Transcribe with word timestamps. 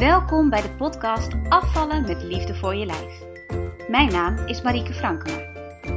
Welkom 0.00 0.50
bij 0.50 0.62
de 0.62 0.70
podcast 0.70 1.32
Afvallen 1.48 2.02
met 2.02 2.22
liefde 2.22 2.54
voor 2.54 2.74
je 2.74 2.86
lijf. 2.86 3.22
Mijn 3.88 4.12
naam 4.12 4.46
is 4.46 4.62
Marieke 4.62 4.92
Frankema. 4.92 5.38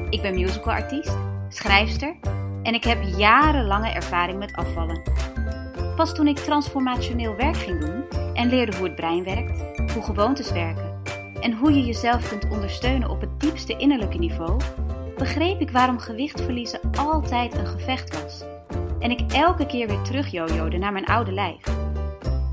Ik 0.10 0.22
ben 0.22 0.34
musicalartiest, 0.34 1.18
schrijfster 1.50 2.16
en 2.64 2.74
ik 2.74 2.84
heb 2.84 3.02
jarenlange 3.02 3.90
ervaring 3.90 4.40
met 4.40 4.54
afvallen. 4.54 5.02
Pas 5.96 6.14
toen 6.14 6.28
ik 6.28 6.38
transformationeel 6.38 7.36
werk 7.36 7.56
ging 7.56 7.80
doen 7.80 8.04
en 8.34 8.50
leerde 8.50 8.78
hoe 8.78 8.86
het 8.86 8.96
brein 8.96 9.24
werkt, 9.24 9.92
hoe 9.94 10.04
gewoontes 10.04 10.52
werken 10.52 11.02
en 11.40 11.54
hoe 11.54 11.74
je 11.74 11.86
jezelf 11.86 12.30
kunt 12.30 12.50
ondersteunen 12.50 13.10
op 13.10 13.22
het 13.22 13.40
diepste 13.40 13.78
innerlijke 13.78 14.18
niveau, 14.18 14.62
begreep 15.18 15.62
ik 15.62 15.72
waarom 15.72 16.00
gewicht 16.00 16.42
verliezen 16.42 16.80
altijd 16.98 17.58
een 17.58 17.68
gevecht 17.68 18.22
was. 18.22 18.44
En 19.00 19.12
ik 19.12 19.32
elke 19.32 19.66
keer 19.66 19.88
weer 19.88 20.02
terugjojoode 20.02 20.78
naar 20.78 20.92
mijn 20.92 21.06
oude 21.06 21.32
lijf. 21.32 21.83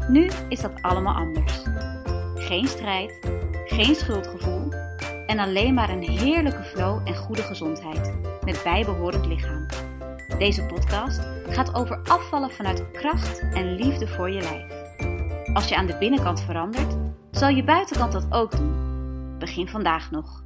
Nu 0.09 0.31
is 0.49 0.61
dat 0.61 0.83
allemaal 0.83 1.15
anders. 1.15 1.63
Geen 2.35 2.67
strijd, 2.67 3.19
geen 3.67 3.95
schuldgevoel 3.95 4.73
en 5.27 5.39
alleen 5.39 5.75
maar 5.75 5.91
een 5.91 6.09
heerlijke 6.09 6.63
flow 6.63 7.09
en 7.09 7.17
goede 7.17 7.43
gezondheid 7.43 8.15
met 8.45 8.61
bijbehorend 8.65 9.27
lichaam. 9.27 9.67
Deze 10.39 10.67
podcast 10.67 11.21
gaat 11.49 11.75
over 11.75 12.01
afvallen 12.03 12.51
vanuit 12.51 12.91
kracht 12.91 13.39
en 13.39 13.75
liefde 13.75 14.09
voor 14.09 14.31
je 14.31 14.41
lijf. 14.41 14.81
Als 15.55 15.69
je 15.69 15.77
aan 15.77 15.87
de 15.87 15.97
binnenkant 15.99 16.41
verandert, 16.41 16.97
zal 17.30 17.49
je 17.49 17.65
buitenkant 17.65 18.13
dat 18.13 18.27
ook 18.30 18.57
doen. 18.57 19.39
Begin 19.39 19.69
vandaag 19.69 20.11
nog. 20.11 20.43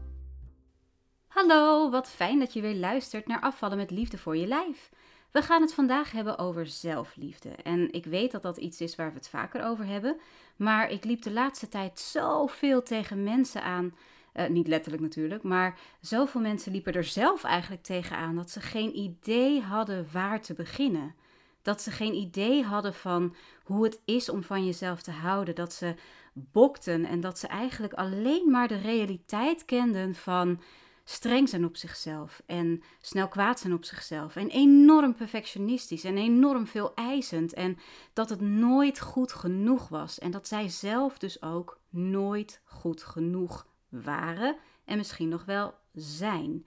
Hallo, 1.27 1.91
wat 1.91 2.09
fijn 2.09 2.39
dat 2.39 2.53
je 2.53 2.61
weer 2.61 2.75
luistert 2.75 3.27
naar 3.27 3.41
Afvallen 3.41 3.77
met 3.77 3.91
Liefde 3.91 4.19
voor 4.19 4.37
je 4.37 4.47
lijf. 4.47 4.91
We 5.34 5.43
gaan 5.43 5.61
het 5.61 5.75
vandaag 5.75 6.11
hebben 6.12 6.39
over 6.39 6.67
zelfliefde. 6.67 7.48
En 7.48 7.92
ik 7.92 8.05
weet 8.05 8.33
dat 8.33 8.42
dat 8.42 8.56
iets 8.56 8.81
is 8.81 8.95
waar 8.95 9.09
we 9.09 9.17
het 9.17 9.28
vaker 9.28 9.64
over 9.64 9.86
hebben. 9.86 10.17
Maar 10.56 10.91
ik 10.91 11.05
liep 11.05 11.22
de 11.22 11.33
laatste 11.33 11.69
tijd 11.69 11.98
zoveel 11.98 12.83
tegen 12.83 13.22
mensen 13.22 13.62
aan. 13.62 13.94
Uh, 14.34 14.47
niet 14.48 14.67
letterlijk 14.69 15.03
natuurlijk, 15.03 15.42
maar 15.42 15.78
zoveel 16.00 16.41
mensen 16.41 16.72
liepen 16.72 16.92
er 16.92 17.05
zelf 17.05 17.44
eigenlijk 17.44 17.83
tegenaan 17.83 18.36
dat 18.36 18.50
ze 18.50 18.61
geen 18.61 18.97
idee 18.97 19.61
hadden 19.61 20.06
waar 20.12 20.41
te 20.41 20.55
beginnen. 20.55 21.14
Dat 21.62 21.83
ze 21.83 21.91
geen 21.91 22.14
idee 22.14 22.62
hadden 22.62 22.94
van 22.94 23.34
hoe 23.64 23.84
het 23.84 24.00
is 24.05 24.28
om 24.28 24.42
van 24.42 24.64
jezelf 24.64 25.03
te 25.03 25.11
houden. 25.11 25.55
Dat 25.55 25.72
ze 25.72 25.94
bokten 26.33 27.05
en 27.05 27.20
dat 27.20 27.39
ze 27.39 27.47
eigenlijk 27.47 27.92
alleen 27.92 28.50
maar 28.50 28.69
de 28.69 28.78
realiteit 28.78 29.64
kenden 29.64 30.14
van 30.14 30.61
streng 31.05 31.48
zijn 31.48 31.64
op 31.64 31.77
zichzelf 31.77 32.42
en 32.47 32.83
snel 33.00 33.28
kwaad 33.28 33.60
zijn 33.60 33.72
op 33.72 33.84
zichzelf 33.84 34.36
en 34.36 34.48
enorm 34.48 35.14
perfectionistisch 35.14 36.05
en 36.05 36.16
enorm 36.16 36.66
veel 36.66 36.94
eisend 36.94 37.52
en 37.52 37.78
dat 38.12 38.28
het 38.28 38.41
nooit 38.41 39.00
goed 39.00 39.32
genoeg 39.32 39.88
was 39.88 40.19
en 40.19 40.30
dat 40.30 40.48
zij 40.48 40.69
zelf 40.69 41.19
dus 41.19 41.42
ook 41.42 41.80
nooit 41.91 42.60
goed 42.64 43.02
genoeg 43.02 43.66
waren 43.88 44.56
en 44.84 44.97
misschien 44.97 45.28
nog 45.28 45.44
wel 45.44 45.75
zijn. 45.92 46.66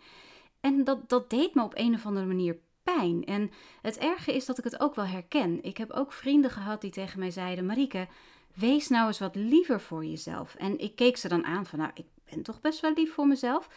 En 0.59 0.83
dat, 0.83 1.09
dat 1.09 1.29
deed 1.29 1.55
me 1.55 1.63
op 1.63 1.73
een 1.75 1.93
of 1.93 2.05
andere 2.05 2.25
manier 2.25 2.57
pijn. 2.83 3.25
En 3.25 3.51
het 3.81 3.97
erge 3.97 4.33
is 4.33 4.45
dat 4.45 4.57
ik 4.57 4.63
het 4.63 4.79
ook 4.79 4.95
wel 4.95 5.05
herken. 5.05 5.63
Ik 5.63 5.77
heb 5.77 5.91
ook 5.91 6.13
vrienden 6.13 6.51
gehad 6.51 6.81
die 6.81 6.91
tegen 6.91 7.19
mij 7.19 7.31
zeiden: 7.31 7.65
Marieke, 7.65 8.07
wees 8.53 8.87
nou 8.87 9.07
eens 9.07 9.19
wat 9.19 9.35
liever 9.35 9.81
voor 9.81 10.05
jezelf. 10.05 10.55
En 10.55 10.79
ik 10.79 10.95
keek 10.95 11.17
ze 11.17 11.27
dan 11.27 11.45
aan 11.45 11.65
van, 11.65 11.79
nou, 11.79 11.91
ik 11.93 12.05
ben 12.29 12.43
toch 12.43 12.61
best 12.61 12.79
wel 12.79 12.93
lief 12.93 13.13
voor 13.13 13.27
mezelf. 13.27 13.69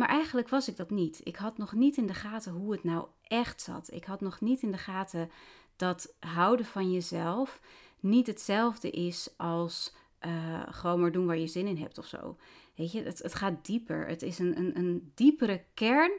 Maar 0.00 0.08
eigenlijk 0.08 0.48
was 0.48 0.68
ik 0.68 0.76
dat 0.76 0.90
niet. 0.90 1.20
Ik 1.24 1.36
had 1.36 1.58
nog 1.58 1.72
niet 1.72 1.96
in 1.96 2.06
de 2.06 2.14
gaten 2.14 2.52
hoe 2.52 2.72
het 2.72 2.84
nou 2.84 3.06
echt 3.22 3.60
zat. 3.60 3.92
Ik 3.92 4.04
had 4.04 4.20
nog 4.20 4.40
niet 4.40 4.62
in 4.62 4.70
de 4.70 4.78
gaten 4.78 5.30
dat 5.76 6.14
houden 6.18 6.66
van 6.66 6.92
jezelf 6.92 7.60
niet 8.00 8.26
hetzelfde 8.26 8.90
is 8.90 9.30
als 9.36 9.94
uh, 10.26 10.62
gewoon 10.70 11.00
maar 11.00 11.12
doen 11.12 11.26
waar 11.26 11.38
je 11.38 11.46
zin 11.46 11.66
in 11.66 11.76
hebt 11.76 11.98
of 11.98 12.06
zo. 12.06 12.36
Weet 12.74 12.92
je, 12.92 13.02
het, 13.02 13.18
het 13.18 13.34
gaat 13.34 13.66
dieper. 13.66 14.06
Het 14.06 14.22
is 14.22 14.38
een, 14.38 14.58
een, 14.58 14.76
een 14.78 15.12
diepere 15.14 15.64
kern 15.74 16.12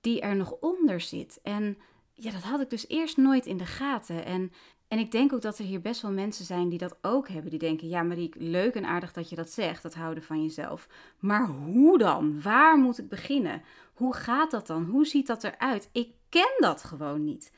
die 0.00 0.20
er 0.20 0.36
nog 0.36 0.50
onder 0.60 1.00
zit. 1.00 1.40
En 1.42 1.78
ja, 2.14 2.30
dat 2.30 2.42
had 2.42 2.60
ik 2.60 2.70
dus 2.70 2.88
eerst 2.88 3.16
nooit 3.16 3.46
in 3.46 3.56
de 3.56 3.66
gaten. 3.66 4.24
En 4.24 4.52
en 4.88 4.98
ik 4.98 5.10
denk 5.10 5.32
ook 5.32 5.42
dat 5.42 5.58
er 5.58 5.64
hier 5.64 5.80
best 5.80 6.02
wel 6.02 6.10
mensen 6.10 6.44
zijn 6.44 6.68
die 6.68 6.78
dat 6.78 6.96
ook 7.02 7.28
hebben. 7.28 7.50
Die 7.50 7.58
denken, 7.58 7.88
ja 7.88 8.02
Marie, 8.02 8.32
leuk 8.36 8.74
en 8.74 8.84
aardig 8.84 9.12
dat 9.12 9.28
je 9.28 9.36
dat 9.36 9.50
zegt, 9.50 9.82
dat 9.82 9.94
houden 9.94 10.22
van 10.22 10.42
jezelf. 10.42 10.88
Maar 11.18 11.46
hoe 11.46 11.98
dan? 11.98 12.42
Waar 12.42 12.78
moet 12.78 12.98
ik 12.98 13.08
beginnen? 13.08 13.62
Hoe 13.94 14.14
gaat 14.14 14.50
dat 14.50 14.66
dan? 14.66 14.84
Hoe 14.84 15.06
ziet 15.06 15.26
dat 15.26 15.44
eruit? 15.44 15.88
Ik 15.92 16.10
ken 16.28 16.54
dat 16.58 16.84
gewoon 16.84 17.24
niet. 17.24 17.52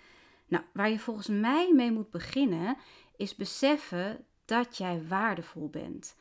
Nou, 0.49 0.65
waar 0.73 0.91
je 0.91 0.99
volgens 0.99 1.29
mij 1.29 1.73
mee 1.75 1.93
moet 1.93 2.11
beginnen, 2.11 2.77
is 3.17 3.35
beseffen 3.37 4.25
dat 4.45 4.77
jij 4.77 5.03
waardevol 5.09 5.69
bent. 5.69 6.17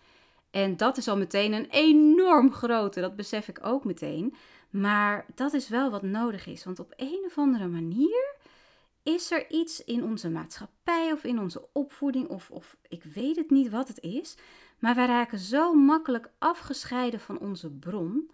En 0.52 0.78
dat 0.78 0.97
is 0.97 1.08
al 1.08 1.18
meteen 1.18 1.53
een 1.53 1.68
enorm 1.70 2.52
grote, 2.52 3.02
dat 3.02 3.16
besef 3.16 3.47
ik 3.47 3.59
ook 3.62 3.86
meteen. 3.86 4.36
Maar 4.70 5.26
dat 5.36 5.53
is 5.53 5.70
wel 5.70 5.90
wat 5.90 6.02
nodig 6.02 6.47
is, 6.47 6.64
want 6.64 6.80
op 6.80 6.94
een 6.96 7.24
of 7.26 7.38
andere 7.38 7.68
manier 7.68 8.36
is 9.03 9.31
er 9.31 9.49
iets 9.49 9.83
in 9.83 10.03
onze 10.03 10.29
maatschappij 10.29 11.11
of 11.11 11.23
in 11.23 11.39
onze 11.39 11.67
opvoeding, 11.73 12.27
of, 12.27 12.51
of 12.51 12.77
ik 12.87 13.03
weet 13.03 13.35
het 13.35 13.49
niet 13.49 13.69
wat 13.69 13.87
het 13.87 13.99
is, 13.99 14.37
maar 14.79 14.95
wij 14.95 15.05
raken 15.05 15.39
zo 15.39 15.73
makkelijk 15.73 16.31
afgescheiden 16.37 17.19
van 17.19 17.39
onze 17.39 17.69
bron. 17.69 18.31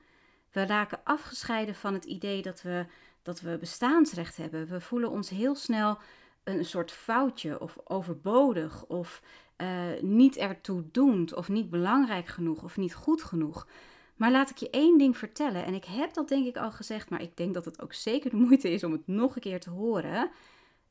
We 0.52 0.66
raken 0.66 1.00
afgescheiden 1.04 1.76
van 1.76 1.94
het 1.94 2.06
idee 2.06 2.42
dat 2.42 2.62
we, 2.62 2.86
dat 3.22 3.42
we 3.42 3.58
bestaansrecht 3.58 4.38
hebben. 4.38 4.68
We 4.68 4.82
voelen 4.82 5.10
ons 5.10 5.30
heel 5.30 5.56
snel 5.56 5.98
een 6.44 6.66
soort 6.66 6.92
foutje 6.92 7.62
of 7.62 7.78
overbodig 7.84 8.86
of 8.86 9.22
uh, 9.58 9.68
niet 10.02 10.38
ertoe 10.38 10.84
doend 10.92 11.34
of 11.34 11.50
niet 11.50 11.70
belangrijk 11.70 12.28
genoeg 12.28 12.64
of 12.64 12.78
niet 12.78 12.96
goed 12.96 13.24
genoeg. 13.24 13.68
Maar 14.16 14.32
laat 14.32 14.50
ik 14.50 14.58
je 14.58 14.70
één 14.70 14.98
ding 14.98 15.18
vertellen, 15.18 15.66
en 15.66 15.74
ik 15.74 15.86
heb 15.86 16.14
dat 16.14 16.30
denk 16.30 16.46
ik 16.46 16.58
al 16.58 16.72
gezegd, 16.72 17.10
maar 17.10 17.22
ik 17.22 17.38
denk 17.38 17.54
dat 17.54 17.66
het 17.66 17.82
ook 17.82 17.94
zeker 17.94 18.30
de 18.30 18.36
moeite 18.36 18.70
is 18.70 18.84
om 18.84 18.92
het 18.92 19.08
nog 19.08 19.36
een 19.36 19.42
keer 19.42 19.60
te 19.60 19.70
horen. 19.70 20.32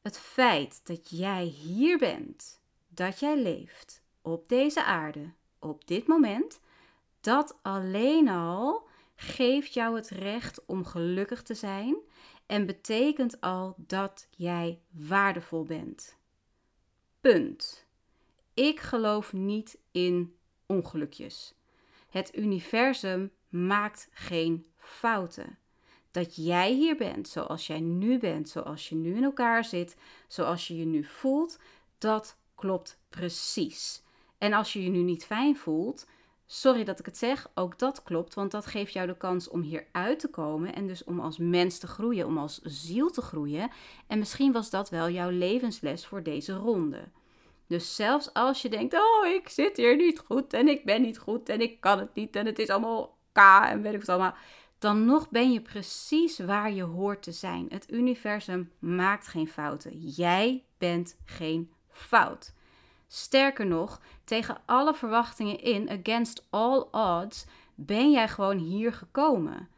Het 0.04 0.18
feit 0.18 0.86
dat 0.86 1.10
jij 1.10 1.44
hier 1.44 1.98
bent, 1.98 2.60
dat 2.88 3.18
jij 3.20 3.42
leeft 3.42 4.02
op 4.22 4.48
deze 4.48 4.84
aarde, 4.84 5.32
op 5.58 5.86
dit 5.86 6.06
moment, 6.06 6.60
dat 7.20 7.58
alleen 7.62 8.28
al 8.28 8.88
geeft 9.16 9.74
jou 9.74 9.96
het 9.96 10.08
recht 10.08 10.64
om 10.66 10.84
gelukkig 10.84 11.42
te 11.42 11.54
zijn 11.54 11.96
en 12.46 12.66
betekent 12.66 13.40
al 13.40 13.74
dat 13.76 14.28
jij 14.30 14.80
waardevol 14.90 15.62
bent. 15.62 16.16
Punt. 17.20 17.86
Ik 18.54 18.80
geloof 18.80 19.32
niet 19.32 19.78
in 19.90 20.36
ongelukjes. 20.66 21.54
Het 22.08 22.36
universum 22.36 23.32
maakt 23.48 24.08
geen 24.10 24.66
fouten 24.76 25.58
dat 26.14 26.36
jij 26.36 26.72
hier 26.72 26.96
bent 26.96 27.28
zoals 27.28 27.66
jij 27.66 27.80
nu 27.80 28.18
bent, 28.18 28.48
zoals 28.48 28.88
je 28.88 28.94
nu 28.94 29.16
in 29.16 29.24
elkaar 29.24 29.64
zit, 29.64 29.96
zoals 30.28 30.68
je 30.68 30.76
je 30.76 30.84
nu 30.84 31.04
voelt, 31.04 31.58
dat 31.98 32.36
klopt 32.54 32.98
precies. 33.08 34.02
En 34.38 34.52
als 34.52 34.72
je 34.72 34.82
je 34.82 34.90
nu 34.90 34.98
niet 34.98 35.24
fijn 35.24 35.56
voelt, 35.56 36.06
sorry 36.46 36.84
dat 36.84 36.98
ik 36.98 37.06
het 37.06 37.18
zeg, 37.18 37.50
ook 37.54 37.78
dat 37.78 38.02
klopt, 38.02 38.34
want 38.34 38.50
dat 38.50 38.66
geeft 38.66 38.92
jou 38.92 39.06
de 39.06 39.16
kans 39.16 39.48
om 39.48 39.60
hier 39.60 39.86
uit 39.92 40.18
te 40.18 40.28
komen 40.28 40.74
en 40.74 40.86
dus 40.86 41.04
om 41.04 41.20
als 41.20 41.38
mens 41.38 41.78
te 41.78 41.86
groeien, 41.86 42.26
om 42.26 42.38
als 42.38 42.60
ziel 42.62 43.10
te 43.10 43.22
groeien. 43.22 43.70
En 44.06 44.18
misschien 44.18 44.52
was 44.52 44.70
dat 44.70 44.90
wel 44.90 45.10
jouw 45.10 45.30
levensles 45.30 46.06
voor 46.06 46.22
deze 46.22 46.52
ronde. 46.52 47.08
Dus 47.66 47.96
zelfs 47.96 48.32
als 48.32 48.62
je 48.62 48.68
denkt, 48.68 48.94
oh, 48.94 49.26
ik 49.26 49.48
zit 49.48 49.76
hier 49.76 49.96
niet 49.96 50.18
goed 50.18 50.52
en 50.52 50.68
ik 50.68 50.84
ben 50.84 51.02
niet 51.02 51.18
goed 51.18 51.48
en 51.48 51.60
ik 51.60 51.80
kan 51.80 51.98
het 51.98 52.14
niet 52.14 52.36
en 52.36 52.46
het 52.46 52.58
is 52.58 52.68
allemaal 52.68 53.16
K 53.32 53.38
en 53.38 53.82
weet 53.82 53.92
ik 53.92 53.98
wat 53.98 54.08
allemaal 54.08 54.36
dan 54.84 55.04
nog 55.04 55.30
ben 55.30 55.52
je 55.52 55.60
precies 55.60 56.38
waar 56.38 56.72
je 56.72 56.82
hoort 56.82 57.22
te 57.22 57.32
zijn. 57.32 57.66
Het 57.68 57.92
universum 57.92 58.70
maakt 58.78 59.26
geen 59.26 59.48
fouten. 59.48 59.98
Jij 59.98 60.64
bent 60.78 61.16
geen 61.24 61.70
fout. 61.88 62.54
Sterker 63.06 63.66
nog, 63.66 64.00
tegen 64.24 64.56
alle 64.66 64.94
verwachtingen 64.94 65.60
in, 65.60 65.90
against 65.90 66.46
all 66.50 66.86
odds, 66.90 67.46
ben 67.74 68.10
jij 68.10 68.28
gewoon 68.28 68.58
hier 68.58 68.92
gekomen. 68.92 69.68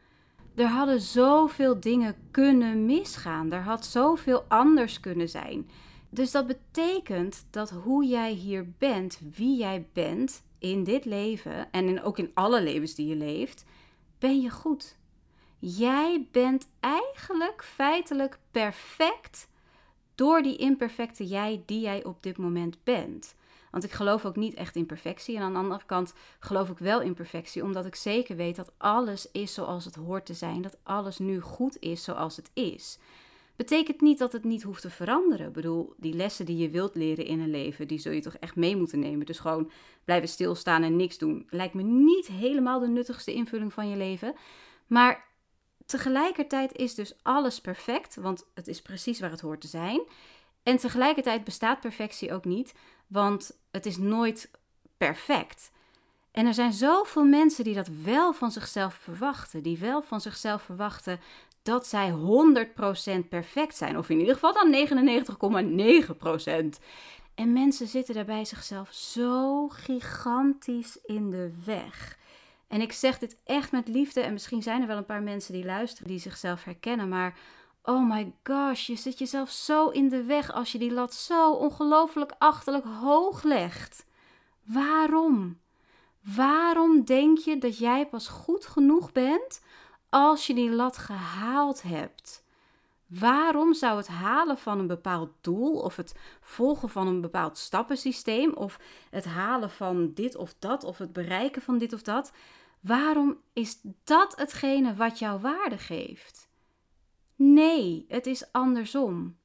Er 0.55 0.67
hadden 0.67 1.01
zoveel 1.01 1.79
dingen 1.79 2.15
kunnen 2.31 2.85
misgaan. 2.85 3.51
Er 3.51 3.63
had 3.63 3.85
zoveel 3.85 4.45
anders 4.47 4.99
kunnen 4.99 5.29
zijn. 5.29 5.69
Dus 6.09 6.31
dat 6.31 6.47
betekent 6.47 7.45
dat 7.49 7.69
hoe 7.69 8.05
jij 8.05 8.31
hier 8.31 8.71
bent, 8.77 9.19
wie 9.35 9.57
jij 9.57 9.87
bent 9.93 10.43
in 10.59 10.83
dit 10.83 11.05
leven 11.05 11.71
en 11.71 11.87
in, 11.87 12.01
ook 12.01 12.17
in 12.17 12.31
alle 12.33 12.61
levens 12.61 12.95
die 12.95 13.07
je 13.07 13.15
leeft, 13.15 13.65
ben 14.19 14.41
je 14.41 14.49
goed. 14.49 14.97
Jij 15.59 16.27
bent 16.31 16.69
eigenlijk 16.79 17.63
feitelijk 17.63 18.39
perfect 18.51 19.47
door 20.15 20.41
die 20.41 20.57
imperfecte 20.57 21.27
jij 21.27 21.63
die 21.65 21.79
jij 21.79 22.03
op 22.03 22.23
dit 22.23 22.37
moment 22.37 22.83
bent. 22.83 23.35
Want 23.71 23.83
ik 23.83 23.91
geloof 23.91 24.25
ook 24.25 24.35
niet 24.35 24.53
echt 24.53 24.75
in 24.75 24.85
perfectie. 24.85 25.35
En 25.35 25.41
aan 25.41 25.53
de 25.53 25.59
andere 25.59 25.85
kant 25.85 26.13
geloof 26.39 26.69
ik 26.69 26.77
wel 26.77 27.01
in 27.01 27.13
perfectie, 27.13 27.63
omdat 27.63 27.85
ik 27.85 27.95
zeker 27.95 28.35
weet 28.35 28.55
dat 28.55 28.71
alles 28.77 29.31
is 29.31 29.53
zoals 29.53 29.85
het 29.85 29.95
hoort 29.95 30.25
te 30.25 30.33
zijn. 30.33 30.61
Dat 30.61 30.77
alles 30.83 31.17
nu 31.17 31.41
goed 31.41 31.79
is 31.79 32.03
zoals 32.03 32.35
het 32.35 32.49
is. 32.53 32.99
Betekent 33.57 34.01
niet 34.01 34.17
dat 34.17 34.31
het 34.31 34.43
niet 34.43 34.63
hoeft 34.63 34.81
te 34.81 34.89
veranderen. 34.89 35.47
Ik 35.47 35.53
bedoel, 35.53 35.93
die 35.97 36.13
lessen 36.13 36.45
die 36.45 36.57
je 36.57 36.69
wilt 36.69 36.95
leren 36.95 37.25
in 37.25 37.39
een 37.39 37.49
leven, 37.49 37.87
die 37.87 37.99
zul 37.99 38.11
je 38.11 38.21
toch 38.21 38.35
echt 38.35 38.55
mee 38.55 38.75
moeten 38.75 38.99
nemen. 38.99 39.25
Dus 39.25 39.39
gewoon 39.39 39.71
blijven 40.03 40.29
stilstaan 40.29 40.83
en 40.83 40.95
niks 40.95 41.17
doen, 41.17 41.47
lijkt 41.49 41.73
me 41.73 41.81
niet 41.81 42.27
helemaal 42.27 42.79
de 42.79 42.87
nuttigste 42.87 43.33
invulling 43.33 43.73
van 43.73 43.89
je 43.89 43.95
leven. 43.95 44.35
Maar 44.87 45.25
tegelijkertijd 45.85 46.75
is 46.75 46.95
dus 46.95 47.15
alles 47.23 47.61
perfect, 47.61 48.15
want 48.15 48.45
het 48.53 48.67
is 48.67 48.81
precies 48.81 49.19
waar 49.19 49.31
het 49.31 49.41
hoort 49.41 49.61
te 49.61 49.67
zijn. 49.67 50.01
En 50.63 50.77
tegelijkertijd 50.77 51.43
bestaat 51.43 51.79
perfectie 51.79 52.33
ook 52.33 52.45
niet, 52.45 52.73
want 53.07 53.59
het 53.71 53.85
is 53.85 53.97
nooit 53.97 54.51
perfect. 54.97 55.71
En 56.31 56.45
er 56.45 56.53
zijn 56.53 56.73
zoveel 56.73 57.25
mensen 57.25 57.63
die 57.63 57.75
dat 57.75 57.89
wel 58.03 58.33
van 58.33 58.51
zichzelf 58.51 58.93
verwachten, 58.93 59.63
die 59.63 59.77
wel 59.77 60.01
van 60.01 60.21
zichzelf 60.21 60.61
verwachten 60.61 61.19
dat 61.67 61.87
zij 61.87 62.13
100% 63.25 63.27
perfect 63.29 63.75
zijn, 63.75 63.97
of 63.97 64.09
in 64.09 64.19
ieder 64.19 64.33
geval 64.33 64.53
dan 64.53 64.87
99,9%. 66.77 66.83
En 67.35 67.53
mensen 67.53 67.87
zitten 67.87 68.15
daarbij 68.15 68.45
zichzelf 68.45 68.93
zo 68.93 69.67
gigantisch 69.67 70.99
in 71.05 71.29
de 71.29 71.53
weg. 71.65 72.17
En 72.67 72.81
ik 72.81 72.91
zeg 72.91 73.19
dit 73.19 73.37
echt 73.45 73.71
met 73.71 73.87
liefde. 73.87 74.21
En 74.21 74.33
misschien 74.33 74.61
zijn 74.61 74.81
er 74.81 74.87
wel 74.87 74.97
een 74.97 75.05
paar 75.05 75.21
mensen 75.21 75.53
die 75.53 75.65
luisteren 75.65 76.07
die 76.07 76.19
zichzelf 76.19 76.63
herkennen. 76.63 77.09
Maar 77.09 77.37
oh 77.83 78.09
my 78.09 78.33
gosh, 78.43 78.87
je 78.87 78.95
zit 78.95 79.19
jezelf 79.19 79.49
zo 79.49 79.89
in 79.89 80.09
de 80.09 80.23
weg 80.23 80.51
als 80.51 80.71
je 80.71 80.77
die 80.77 80.91
lat 80.91 81.13
zo 81.13 81.51
ongelooflijk 81.51 82.33
achterlijk 82.37 82.85
hoog 83.01 83.43
legt. 83.43 84.05
Waarom? 84.63 85.59
Waarom 86.35 87.03
denk 87.05 87.37
je 87.37 87.57
dat 87.57 87.77
jij 87.77 88.07
pas 88.07 88.27
goed 88.27 88.65
genoeg 88.65 89.11
bent 89.11 89.61
als 90.09 90.47
je 90.47 90.53
die 90.53 90.71
lat 90.71 90.97
gehaald 90.97 91.81
hebt? 91.81 92.45
Waarom 93.07 93.73
zou 93.73 93.97
het 93.97 94.07
halen 94.07 94.57
van 94.57 94.79
een 94.79 94.87
bepaald 94.87 95.29
doel 95.41 95.79
of 95.79 95.95
het 95.95 96.15
volgen 96.41 96.89
van 96.89 97.07
een 97.07 97.21
bepaald 97.21 97.57
stappensysteem 97.57 98.53
of 98.53 98.79
het 99.09 99.25
halen 99.25 99.69
van 99.69 100.13
dit 100.13 100.35
of 100.35 100.55
dat 100.59 100.83
of 100.83 100.97
het 100.97 101.13
bereiken 101.13 101.61
van 101.61 101.77
dit 101.77 101.93
of 101.93 102.01
dat, 102.01 102.31
waarom 102.79 103.37
is 103.53 103.79
dat 104.03 104.35
hetgene 104.35 104.95
wat 104.95 105.19
jouw 105.19 105.39
waarde 105.39 105.77
geeft? 105.77 106.49
Nee, 107.35 108.05
het 108.07 108.25
is 108.25 108.51
andersom. 108.51 109.37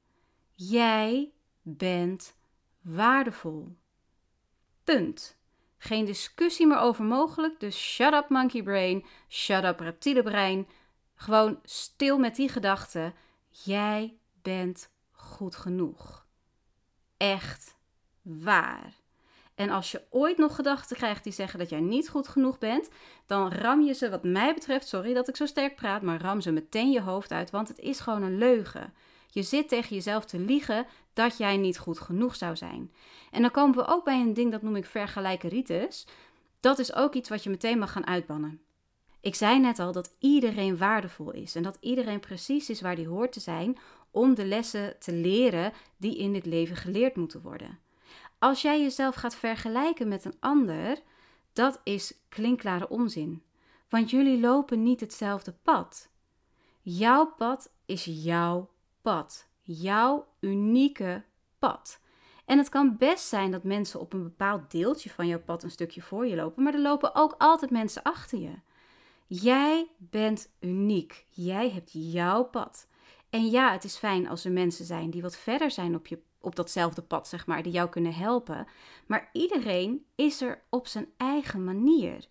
Jij 0.52 1.32
bent 1.62 2.34
waardevol. 2.80 3.76
Punt. 4.84 5.40
Geen 5.84 6.04
discussie 6.04 6.66
meer 6.66 6.78
over 6.78 7.04
mogelijk, 7.04 7.60
dus 7.60 7.76
shut 7.76 8.12
up 8.12 8.28
monkey 8.28 8.62
brain, 8.62 9.04
shut 9.28 9.64
up 9.64 9.80
reptiele 9.80 10.22
brein. 10.22 10.68
Gewoon 11.14 11.58
stil 11.64 12.18
met 12.18 12.36
die 12.36 12.48
gedachten 12.48 13.14
Jij 13.48 14.16
bent 14.42 14.90
goed 15.10 15.56
genoeg. 15.56 16.26
Echt 17.16 17.76
waar. 18.22 18.94
En 19.54 19.70
als 19.70 19.90
je 19.90 20.02
ooit 20.10 20.38
nog 20.38 20.54
gedachten 20.54 20.96
krijgt 20.96 21.24
die 21.24 21.32
zeggen 21.32 21.58
dat 21.58 21.70
jij 21.70 21.80
niet 21.80 22.08
goed 22.08 22.28
genoeg 22.28 22.58
bent, 22.58 22.88
dan 23.26 23.52
ram 23.52 23.80
je 23.80 23.92
ze, 23.92 24.10
wat 24.10 24.24
mij 24.24 24.54
betreft, 24.54 24.88
sorry 24.88 25.14
dat 25.14 25.28
ik 25.28 25.36
zo 25.36 25.46
sterk 25.46 25.76
praat, 25.76 26.02
maar 26.02 26.20
ram 26.20 26.40
ze 26.40 26.52
meteen 26.52 26.90
je 26.90 27.00
hoofd 27.00 27.32
uit, 27.32 27.50
want 27.50 27.68
het 27.68 27.78
is 27.78 28.00
gewoon 28.00 28.22
een 28.22 28.38
leugen. 28.38 28.94
Je 29.28 29.42
zit 29.42 29.68
tegen 29.68 29.94
jezelf 29.94 30.24
te 30.24 30.38
liegen 30.38 30.86
dat 31.12 31.36
jij 31.36 31.56
niet 31.56 31.78
goed 31.78 32.00
genoeg 32.00 32.34
zou 32.34 32.56
zijn. 32.56 32.92
En 33.30 33.42
dan 33.42 33.50
komen 33.50 33.76
we 33.76 33.86
ook 33.86 34.04
bij 34.04 34.20
een 34.20 34.34
ding 34.34 34.50
dat 34.50 34.62
noem 34.62 34.76
ik 34.76 34.86
vergelijkeritis. 34.86 36.06
Dat 36.60 36.78
is 36.78 36.94
ook 36.94 37.14
iets 37.14 37.28
wat 37.28 37.42
je 37.42 37.50
meteen 37.50 37.78
mag 37.78 37.92
gaan 37.92 38.06
uitbannen. 38.06 38.60
Ik 39.20 39.34
zei 39.34 39.60
net 39.60 39.78
al 39.78 39.92
dat 39.92 40.14
iedereen 40.18 40.78
waardevol 40.78 41.30
is 41.30 41.54
en 41.54 41.62
dat 41.62 41.76
iedereen 41.80 42.20
precies 42.20 42.70
is 42.70 42.80
waar 42.80 42.96
die 42.96 43.08
hoort 43.08 43.32
te 43.32 43.40
zijn 43.40 43.78
om 44.10 44.34
de 44.34 44.44
lessen 44.44 44.98
te 44.98 45.12
leren 45.12 45.72
die 45.96 46.16
in 46.16 46.32
dit 46.32 46.46
leven 46.46 46.76
geleerd 46.76 47.16
moeten 47.16 47.42
worden. 47.42 47.78
Als 48.38 48.62
jij 48.62 48.80
jezelf 48.80 49.14
gaat 49.14 49.34
vergelijken 49.34 50.08
met 50.08 50.24
een 50.24 50.36
ander, 50.40 50.98
dat 51.52 51.80
is 51.84 52.14
klinkklare 52.28 52.88
onzin. 52.88 53.42
Want 53.88 54.10
jullie 54.10 54.40
lopen 54.40 54.82
niet 54.82 55.00
hetzelfde 55.00 55.52
pad. 55.62 56.10
Jouw 56.80 57.26
pad 57.26 57.72
is 57.86 58.04
jouw 58.04 58.70
pad. 59.02 59.48
Jouw 59.62 60.26
unieke 60.42 61.24
pad. 61.58 62.00
En 62.44 62.58
het 62.58 62.68
kan 62.68 62.96
best 62.96 63.28
zijn 63.28 63.50
dat 63.50 63.64
mensen 63.64 64.00
op 64.00 64.12
een 64.12 64.22
bepaald 64.22 64.70
deeltje 64.70 65.10
van 65.10 65.26
jouw 65.26 65.40
pad 65.40 65.62
een 65.62 65.70
stukje 65.70 66.02
voor 66.02 66.26
je 66.26 66.36
lopen, 66.36 66.62
maar 66.62 66.74
er 66.74 66.80
lopen 66.80 67.14
ook 67.14 67.34
altijd 67.38 67.70
mensen 67.70 68.02
achter 68.02 68.38
je. 68.38 68.54
Jij 69.26 69.90
bent 69.98 70.52
uniek. 70.60 71.26
Jij 71.28 71.70
hebt 71.70 71.90
jouw 71.92 72.44
pad. 72.44 72.86
En 73.30 73.50
ja, 73.50 73.72
het 73.72 73.84
is 73.84 73.96
fijn 73.96 74.28
als 74.28 74.44
er 74.44 74.52
mensen 74.52 74.84
zijn 74.84 75.10
die 75.10 75.22
wat 75.22 75.36
verder 75.36 75.70
zijn 75.70 75.94
op, 75.94 76.06
je, 76.06 76.22
op 76.40 76.56
datzelfde 76.56 77.02
pad, 77.02 77.28
zeg 77.28 77.46
maar, 77.46 77.62
die 77.62 77.72
jou 77.72 77.88
kunnen 77.88 78.14
helpen. 78.14 78.66
Maar 79.06 79.28
iedereen 79.32 80.06
is 80.14 80.40
er 80.40 80.62
op 80.70 80.86
zijn 80.86 81.06
eigen 81.16 81.64
manier. 81.64 82.26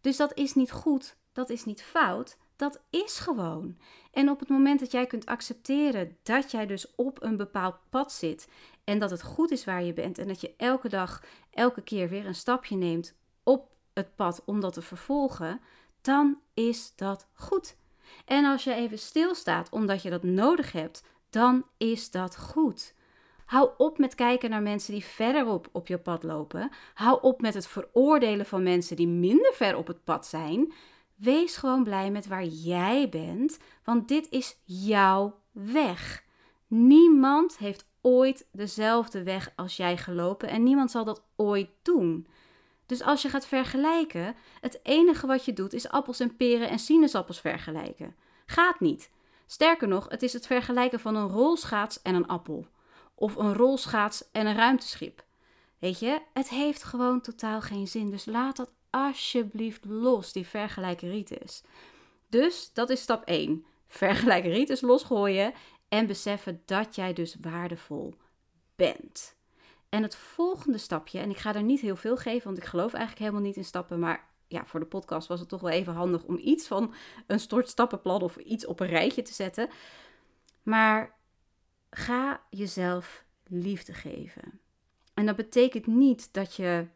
Dus 0.00 0.16
dat 0.16 0.34
is 0.34 0.54
niet 0.54 0.72
goed, 0.72 1.16
dat 1.32 1.50
is 1.50 1.64
niet 1.64 1.82
fout, 1.82 2.38
dat 2.56 2.80
is 2.90 3.18
gewoon. 3.18 3.76
En 4.10 4.30
op 4.30 4.40
het 4.40 4.48
moment 4.48 4.80
dat 4.80 4.90
jij 4.90 5.06
kunt 5.06 5.26
accepteren 5.26 6.16
dat 6.22 6.50
jij 6.50 6.66
dus 6.66 6.94
op 6.94 7.22
een 7.22 7.36
bepaald 7.36 7.76
pad 7.90 8.12
zit 8.12 8.48
en 8.84 8.98
dat 8.98 9.10
het 9.10 9.22
goed 9.22 9.50
is 9.50 9.64
waar 9.64 9.82
je 9.82 9.92
bent 9.92 10.18
en 10.18 10.28
dat 10.28 10.40
je 10.40 10.54
elke 10.56 10.88
dag, 10.88 11.22
elke 11.50 11.82
keer 11.82 12.08
weer 12.08 12.26
een 12.26 12.34
stapje 12.34 12.76
neemt 12.76 13.14
op 13.42 13.70
het 13.94 14.14
pad 14.14 14.42
om 14.44 14.60
dat 14.60 14.72
te 14.72 14.82
vervolgen, 14.82 15.60
dan 16.00 16.38
is 16.54 16.92
dat 16.96 17.28
goed. 17.34 17.76
En 18.24 18.44
als 18.44 18.64
je 18.64 18.74
even 18.74 18.98
stilstaat 18.98 19.70
omdat 19.70 20.02
je 20.02 20.10
dat 20.10 20.22
nodig 20.22 20.72
hebt, 20.72 21.02
dan 21.30 21.64
is 21.76 22.10
dat 22.10 22.38
goed. 22.38 22.94
Hou 23.46 23.70
op 23.76 23.98
met 23.98 24.14
kijken 24.14 24.50
naar 24.50 24.62
mensen 24.62 24.92
die 24.92 25.04
verderop 25.04 25.68
op 25.72 25.86
je 25.86 25.98
pad 25.98 26.22
lopen. 26.22 26.70
Hou 26.94 27.18
op 27.22 27.40
met 27.40 27.54
het 27.54 27.66
veroordelen 27.66 28.46
van 28.46 28.62
mensen 28.62 28.96
die 28.96 29.08
minder 29.08 29.52
ver 29.54 29.76
op 29.76 29.86
het 29.86 30.04
pad 30.04 30.26
zijn. 30.26 30.72
Wees 31.16 31.56
gewoon 31.56 31.84
blij 31.84 32.10
met 32.10 32.26
waar 32.26 32.44
jij 32.44 33.08
bent, 33.08 33.58
want 33.84 34.08
dit 34.08 34.30
is 34.30 34.56
jouw 34.64 35.40
weg. 35.52 36.24
Niemand 36.66 37.58
heeft 37.58 37.88
ooit 38.00 38.48
dezelfde 38.52 39.22
weg 39.22 39.52
als 39.56 39.76
jij 39.76 39.96
gelopen 39.96 40.48
en 40.48 40.62
niemand 40.62 40.90
zal 40.90 41.04
dat 41.04 41.24
ooit 41.36 41.70
doen. 41.82 42.26
Dus 42.86 43.02
als 43.02 43.22
je 43.22 43.28
gaat 43.28 43.46
vergelijken, 43.46 44.34
het 44.60 44.80
enige 44.82 45.26
wat 45.26 45.44
je 45.44 45.52
doet 45.52 45.72
is 45.72 45.88
appels 45.88 46.20
en 46.20 46.36
peren 46.36 46.68
en 46.68 46.78
sinaasappels 46.78 47.40
vergelijken. 47.40 48.16
Gaat 48.46 48.80
niet. 48.80 49.10
Sterker 49.46 49.88
nog, 49.88 50.08
het 50.08 50.22
is 50.22 50.32
het 50.32 50.46
vergelijken 50.46 51.00
van 51.00 51.14
een 51.16 51.28
rolschaats 51.28 52.02
en 52.02 52.14
een 52.14 52.26
appel. 52.26 52.66
Of 53.14 53.36
een 53.36 53.54
rolschaats 53.54 54.30
en 54.32 54.46
een 54.46 54.56
ruimteschip. 54.56 55.24
Weet 55.78 55.98
je, 55.98 56.20
het 56.32 56.48
heeft 56.48 56.82
gewoon 56.82 57.20
totaal 57.20 57.60
geen 57.60 57.88
zin. 57.88 58.10
Dus 58.10 58.24
laat 58.24 58.56
dat 58.56 58.72
alsjeblieft 58.96 59.84
los, 59.84 60.32
die 60.32 60.46
vergelijkeritis. 60.46 61.62
Dus 62.28 62.70
dat 62.72 62.90
is 62.90 63.00
stap 63.00 63.24
1. 63.24 63.64
Vergelijkeritis 63.86 64.80
losgooien 64.80 65.52
en 65.88 66.06
beseffen 66.06 66.62
dat 66.64 66.94
jij 66.94 67.12
dus 67.12 67.36
waardevol 67.40 68.14
bent. 68.76 69.36
En 69.88 70.02
het 70.02 70.16
volgende 70.16 70.78
stapje, 70.78 71.18
en 71.18 71.30
ik 71.30 71.36
ga 71.36 71.54
er 71.54 71.62
niet 71.62 71.80
heel 71.80 71.96
veel 71.96 72.16
geven, 72.16 72.44
want 72.44 72.58
ik 72.58 72.64
geloof 72.64 72.92
eigenlijk 72.92 73.24
helemaal 73.24 73.46
niet 73.46 73.56
in 73.56 73.64
stappen, 73.64 73.98
maar 73.98 74.28
ja, 74.48 74.66
voor 74.66 74.80
de 74.80 74.86
podcast 74.86 75.28
was 75.28 75.40
het 75.40 75.48
toch 75.48 75.60
wel 75.60 75.70
even 75.70 75.92
handig 75.92 76.24
om 76.24 76.38
iets 76.38 76.66
van 76.66 76.94
een 77.26 77.40
soort 77.40 77.68
stappenplan 77.68 78.22
of 78.22 78.36
iets 78.36 78.66
op 78.66 78.80
een 78.80 78.86
rijtje 78.86 79.22
te 79.22 79.34
zetten. 79.34 79.68
Maar 80.62 81.16
ga 81.90 82.42
jezelf 82.50 83.24
liefde 83.44 83.94
geven. 83.94 84.60
En 85.14 85.26
dat 85.26 85.36
betekent 85.36 85.86
niet 85.86 86.32
dat 86.32 86.54
je, 86.54 86.86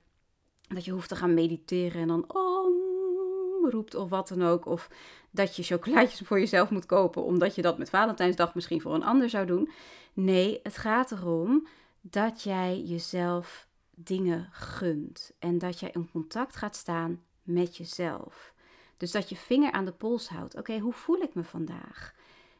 dat 0.74 0.84
je 0.84 0.90
hoeft 0.90 1.08
te 1.08 1.16
gaan 1.16 1.34
mediteren 1.34 2.00
en 2.00 2.08
dan 2.08 2.24
om 2.34 3.70
roept 3.70 3.94
of 3.94 4.08
wat 4.08 4.28
dan 4.28 4.42
ook. 4.42 4.66
Of 4.66 4.90
dat 5.30 5.56
je 5.56 5.62
chocolaatjes 5.62 6.20
voor 6.26 6.38
jezelf 6.38 6.70
moet 6.70 6.86
kopen 6.86 7.24
omdat 7.24 7.54
je 7.54 7.62
dat 7.62 7.78
met 7.78 7.90
Valentijnsdag 7.90 8.54
misschien 8.54 8.80
voor 8.80 8.94
een 8.94 9.04
ander 9.04 9.28
zou 9.28 9.46
doen. 9.46 9.70
Nee, 10.12 10.60
het 10.62 10.76
gaat 10.76 11.10
erom 11.10 11.66
dat 12.00 12.42
jij 12.42 12.80
jezelf 12.80 13.68
dingen 13.94 14.48
gunt 14.52 15.32
en 15.38 15.58
dat 15.58 15.80
jij 15.80 15.90
in 15.92 16.10
contact 16.10 16.56
gaat 16.56 16.76
staan 16.76 17.22
met 17.42 17.76
jezelf. 17.76 18.54
Dus 18.96 19.10
dat 19.10 19.28
je 19.28 19.36
vinger 19.36 19.72
aan 19.72 19.84
de 19.84 19.92
pols 19.92 20.28
houdt. 20.28 20.56
Oké, 20.56 20.78
hoe 20.78 20.92
voel 20.92 21.20
ik 21.20 21.34
me 21.34 21.44
vandaag? 21.44 22.14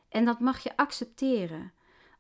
En 0.09 0.25
dat 0.25 0.41
mag 0.41 0.63
je 0.63 0.77
accepteren. 0.77 1.73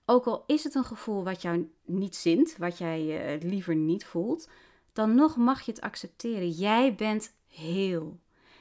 Ook 0.05 0.27
al 0.27 0.45
is 0.47 0.65
het 0.65 0.75
een 0.75 0.85
gevoel 0.85 1.25
wat 1.25 1.43
jou 1.43 1.71
niet 1.85 2.17
zint, 2.17 2.57
wat 2.57 2.79
jij 2.79 3.35
uh, 3.35 3.43
liever 3.43 3.75
niet 3.75 4.05
voelt, 4.05 4.49
dan 4.93 5.15
nog 5.15 5.37
mag 5.37 5.63
je 5.63 5.71
het 5.71 5.81
accepteren. 5.81 6.51
Jij 6.51 6.95
bent 6.95 7.35
heel. 7.47 8.19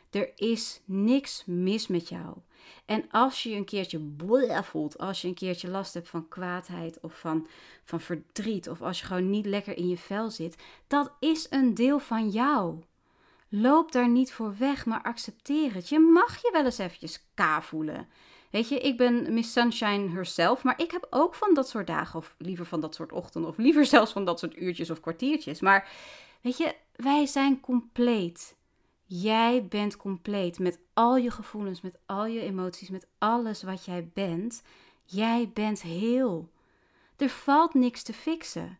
Er 0.10 0.32
is 0.36 0.82
niks 0.86 1.44
mis 1.46 1.88
met 1.88 2.10
jou. 2.10 2.38
En 2.86 3.06
als 3.12 3.44
je 3.44 3.56
een 3.56 3.66
keertje 3.66 4.00
bleh 4.00 4.64
voelt, 4.64 4.98
als 4.98 5.22
je 5.22 5.28
een 5.28 5.34
keertje 5.34 5.70
last 5.70 5.94
hebt 5.94 6.10
van 6.10 6.28
kwaadheid 6.28 7.00
of 7.00 7.20
van, 7.20 7.48
van 7.84 8.02
verdriet, 8.02 8.70
of 8.70 8.82
als 8.82 9.00
je 9.00 9.06
gewoon 9.06 9.30
niet 9.30 9.46
lekker 9.46 9.78
in 9.78 9.88
je 9.88 9.98
vel 9.98 10.30
zit, 10.30 10.56
dat 10.88 11.12
is 11.20 11.48
een 11.50 11.74
deel 11.74 12.00
van 12.00 12.30
jou. 12.30 12.80
Loop 13.50 13.92
daar 13.92 14.10
niet 14.10 14.32
voor 14.32 14.56
weg, 14.58 14.86
maar 14.86 15.02
accepteer 15.02 15.74
het. 15.74 15.90
Je 15.90 16.00
mag 16.00 16.42
je 16.42 16.50
wel 16.52 16.66
eens 16.66 16.78
eventjes 16.78 17.26
ka 17.34 17.62
voelen. 17.62 18.08
Weet 18.50 18.70
je, 18.70 18.79
ik 18.79 18.98
ben 18.98 19.34
Miss 19.34 19.51
Sunshine 19.51 20.10
herself, 20.10 20.63
maar 20.63 20.82
ik 20.82 20.91
heb 20.91 21.08
ook 21.10 21.36
van 21.36 21.53
dat 21.53 21.70
soort 21.70 21.88
dagen, 21.88 22.20
of 22.20 22.36
liever 22.38 22.65
van 22.65 22.79
dat 22.79 22.96
soort 22.96 23.12
ochtenden, 23.12 23.50
of 23.50 23.58
liever 23.58 23.86
zelfs 23.96 24.12
van 24.12 24.25
dat 24.25 24.39
soort 24.39 24.58
uurtjes 24.58 24.89
of 24.89 25.00
kwartiertjes. 25.00 25.60
Maar 25.60 25.89
weet 26.41 26.58
je, 26.58 26.75
wij 26.96 27.25
zijn 27.25 27.60
compleet. 27.60 28.58
Jij 29.06 29.65
bent 29.65 29.98
compleet 29.98 30.60
met 30.60 30.79
al 30.94 31.18
je 31.18 31.32
gevoelens, 31.32 31.82
met 31.82 31.98
al 32.06 32.25
je 32.25 32.41
emoties, 32.41 32.89
met 32.89 33.08
alles 33.18 33.63
wat 33.63 33.86
jij 33.86 34.10
bent. 34.13 34.62
Jij 35.06 35.51
bent 35.53 35.82
heel. 35.82 36.50
Er 37.18 37.29
valt 37.29 37.74
niks 37.74 38.03
te 38.03 38.13
fixen. 38.13 38.77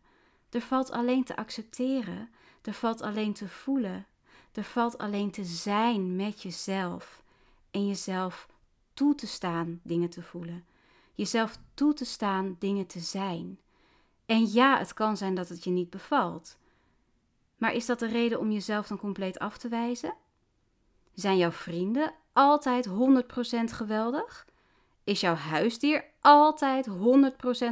Er 0.50 0.60
valt 0.60 0.90
alleen 0.90 1.24
te 1.24 1.36
accepteren. 1.36 2.30
Er 2.62 2.72
valt 2.72 3.02
alleen 3.02 3.32
te 3.32 3.48
voelen. 3.48 4.06
Er 4.52 4.64
valt 4.64 4.98
alleen 4.98 5.30
te 5.30 5.44
zijn 5.44 6.16
met 6.16 6.42
jezelf. 6.42 7.22
En 7.70 7.86
jezelf 7.86 8.48
toe 9.00 9.14
te 9.14 9.26
staan 9.26 9.80
dingen 9.82 10.10
te 10.10 10.22
voelen. 10.22 10.64
Jezelf 11.14 11.58
toe 11.74 11.94
te 11.94 12.04
staan 12.04 12.56
dingen 12.58 12.86
te 12.86 13.00
zijn. 13.00 13.58
En 14.26 14.52
ja, 14.52 14.78
het 14.78 14.94
kan 14.94 15.16
zijn 15.16 15.34
dat 15.34 15.48
het 15.48 15.64
je 15.64 15.70
niet 15.70 15.90
bevalt. 15.90 16.58
Maar 17.56 17.74
is 17.74 17.86
dat 17.86 17.98
de 17.98 18.06
reden 18.06 18.38
om 18.38 18.50
jezelf 18.50 18.86
dan 18.86 18.98
compleet 18.98 19.38
af 19.38 19.58
te 19.58 19.68
wijzen? 19.68 20.14
Zijn 21.14 21.36
jouw 21.36 21.50
vrienden 21.50 22.14
altijd 22.32 22.88
100% 22.88 22.92
geweldig? 23.64 24.46
Is 25.04 25.20
jouw 25.20 25.34
huisdier 25.34 26.04
altijd 26.20 26.88
100% 26.88 26.92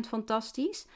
fantastisch? 0.09 0.87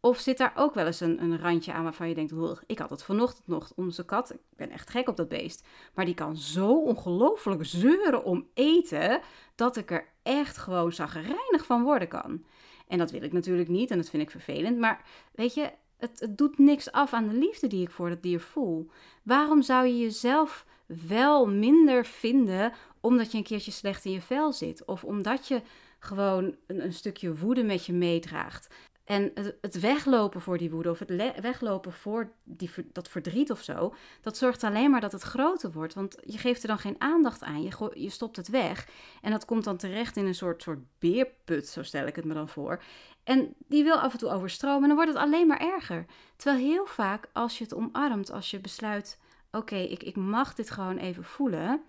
Of 0.00 0.18
zit 0.18 0.38
daar 0.38 0.52
ook 0.56 0.74
wel 0.74 0.86
eens 0.86 1.00
een, 1.00 1.22
een 1.22 1.38
randje 1.38 1.72
aan 1.72 1.82
waarvan 1.82 2.08
je 2.08 2.14
denkt: 2.14 2.32
ik 2.66 2.78
had 2.78 2.90
het 2.90 3.02
vanochtend 3.02 3.46
nog, 3.46 3.72
onze 3.76 4.04
kat, 4.04 4.32
ik 4.32 4.40
ben 4.56 4.70
echt 4.70 4.90
gek 4.90 5.08
op 5.08 5.16
dat 5.16 5.28
beest. 5.28 5.66
Maar 5.94 6.04
die 6.04 6.14
kan 6.14 6.36
zo 6.36 6.82
ongelooflijk 6.82 7.64
zeuren 7.64 8.24
om 8.24 8.46
eten, 8.54 9.20
dat 9.54 9.76
ik 9.76 9.90
er 9.90 10.08
echt 10.22 10.56
gewoon 10.56 10.92
zagrijnig 10.92 11.66
van 11.66 11.82
worden 11.82 12.08
kan. 12.08 12.44
En 12.88 12.98
dat 12.98 13.10
wil 13.10 13.22
ik 13.22 13.32
natuurlijk 13.32 13.68
niet 13.68 13.90
en 13.90 13.96
dat 13.96 14.10
vind 14.10 14.22
ik 14.22 14.30
vervelend. 14.30 14.78
Maar 14.78 15.04
weet 15.34 15.54
je, 15.54 15.70
het, 15.96 16.20
het 16.20 16.38
doet 16.38 16.58
niks 16.58 16.92
af 16.92 17.12
aan 17.12 17.28
de 17.28 17.34
liefde 17.34 17.66
die 17.66 17.82
ik 17.82 17.90
voor 17.90 18.08
dat 18.08 18.22
dier 18.22 18.40
voel. 18.40 18.90
Waarom 19.22 19.62
zou 19.62 19.86
je 19.86 19.98
jezelf 19.98 20.66
wel 21.08 21.46
minder 21.46 22.04
vinden 22.04 22.72
omdat 23.00 23.32
je 23.32 23.38
een 23.38 23.44
keertje 23.44 23.70
slecht 23.70 24.04
in 24.04 24.12
je 24.12 24.20
vel 24.20 24.52
zit? 24.52 24.84
Of 24.84 25.04
omdat 25.04 25.48
je 25.48 25.62
gewoon 25.98 26.56
een, 26.66 26.84
een 26.84 26.92
stukje 26.92 27.36
woede 27.36 27.62
met 27.62 27.86
je 27.86 27.92
meedraagt? 27.92 28.68
En 29.08 29.32
het, 29.60 29.80
weglopen 29.80 30.40
voor 30.40 30.58
die 30.58 30.70
woede 30.70 30.90
of 30.90 30.98
het 30.98 31.40
weglopen 31.40 31.92
voor 31.92 32.32
die, 32.44 32.70
dat 32.92 33.08
verdriet 33.08 33.50
of 33.50 33.62
zo, 33.62 33.94
dat 34.20 34.36
zorgt 34.36 34.64
alleen 34.64 34.90
maar 34.90 35.00
dat 35.00 35.12
het 35.12 35.22
groter 35.22 35.72
wordt. 35.72 35.94
Want 35.94 36.16
je 36.24 36.38
geeft 36.38 36.62
er 36.62 36.68
dan 36.68 36.78
geen 36.78 36.94
aandacht 36.98 37.42
aan. 37.42 37.62
Je, 37.62 37.90
je 37.94 38.10
stopt 38.10 38.36
het 38.36 38.48
weg. 38.48 38.88
En 39.22 39.30
dat 39.30 39.44
komt 39.44 39.64
dan 39.64 39.76
terecht 39.76 40.16
in 40.16 40.26
een 40.26 40.34
soort, 40.34 40.62
soort 40.62 40.78
beerput, 40.98 41.68
zo 41.68 41.82
stel 41.82 42.06
ik 42.06 42.16
het 42.16 42.24
me 42.24 42.34
dan 42.34 42.48
voor. 42.48 42.82
En 43.24 43.54
die 43.68 43.84
wil 43.84 43.96
af 43.96 44.12
en 44.12 44.18
toe 44.18 44.30
overstromen 44.30 44.82
en 44.82 44.88
dan 44.88 44.96
wordt 44.96 45.12
het 45.12 45.22
alleen 45.22 45.46
maar 45.46 45.60
erger. 45.60 46.06
Terwijl 46.36 46.64
heel 46.64 46.86
vaak 46.86 47.28
als 47.32 47.58
je 47.58 47.64
het 47.64 47.74
omarmt, 47.74 48.30
als 48.30 48.50
je 48.50 48.60
besluit: 48.60 49.18
oké, 49.50 49.76
ik, 49.76 50.02
ik 50.02 50.16
mag 50.16 50.54
dit 50.54 50.70
gewoon 50.70 50.96
even 50.96 51.24
voelen. 51.24 51.82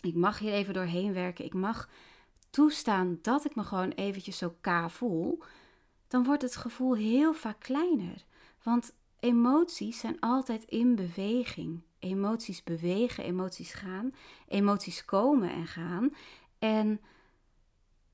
Ik 0.00 0.14
mag 0.14 0.38
hier 0.38 0.52
even 0.52 0.74
doorheen 0.74 1.12
werken. 1.12 1.44
Ik 1.44 1.54
mag 1.54 1.88
toestaan 2.50 3.18
dat 3.22 3.44
ik 3.44 3.54
me 3.54 3.62
gewoon 3.62 3.90
eventjes 3.90 4.38
zo 4.38 4.54
ka 4.60 4.88
voel 4.88 5.42
dan 6.12 6.24
wordt 6.24 6.42
het 6.42 6.56
gevoel 6.56 6.94
heel 6.94 7.32
vaak 7.32 7.60
kleiner. 7.60 8.24
Want 8.62 8.94
emoties 9.20 9.98
zijn 9.98 10.20
altijd 10.20 10.64
in 10.64 10.94
beweging. 10.94 11.82
Emoties 11.98 12.62
bewegen, 12.62 13.24
emoties 13.24 13.72
gaan, 13.72 14.14
emoties 14.48 15.04
komen 15.04 15.50
en 15.50 15.66
gaan. 15.66 16.14
En 16.58 17.00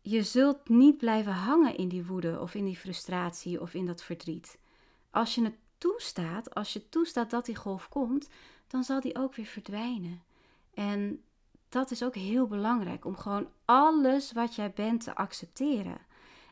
je 0.00 0.22
zult 0.22 0.68
niet 0.68 0.96
blijven 0.96 1.32
hangen 1.32 1.76
in 1.76 1.88
die 1.88 2.06
woede 2.06 2.40
of 2.40 2.54
in 2.54 2.64
die 2.64 2.76
frustratie 2.76 3.60
of 3.60 3.74
in 3.74 3.86
dat 3.86 4.02
verdriet. 4.02 4.58
Als 5.10 5.34
je 5.34 5.42
het 5.42 5.56
toestaat, 5.78 6.54
als 6.54 6.72
je 6.72 6.88
toestaat 6.88 7.30
dat 7.30 7.46
die 7.46 7.56
golf 7.56 7.88
komt, 7.88 8.28
dan 8.66 8.84
zal 8.84 9.00
die 9.00 9.18
ook 9.18 9.34
weer 9.34 9.46
verdwijnen. 9.46 10.22
En 10.74 11.22
dat 11.68 11.90
is 11.90 12.02
ook 12.02 12.14
heel 12.14 12.46
belangrijk 12.46 13.04
om 13.04 13.16
gewoon 13.16 13.48
alles 13.64 14.32
wat 14.32 14.54
jij 14.54 14.72
bent 14.72 15.04
te 15.04 15.14
accepteren. 15.14 16.06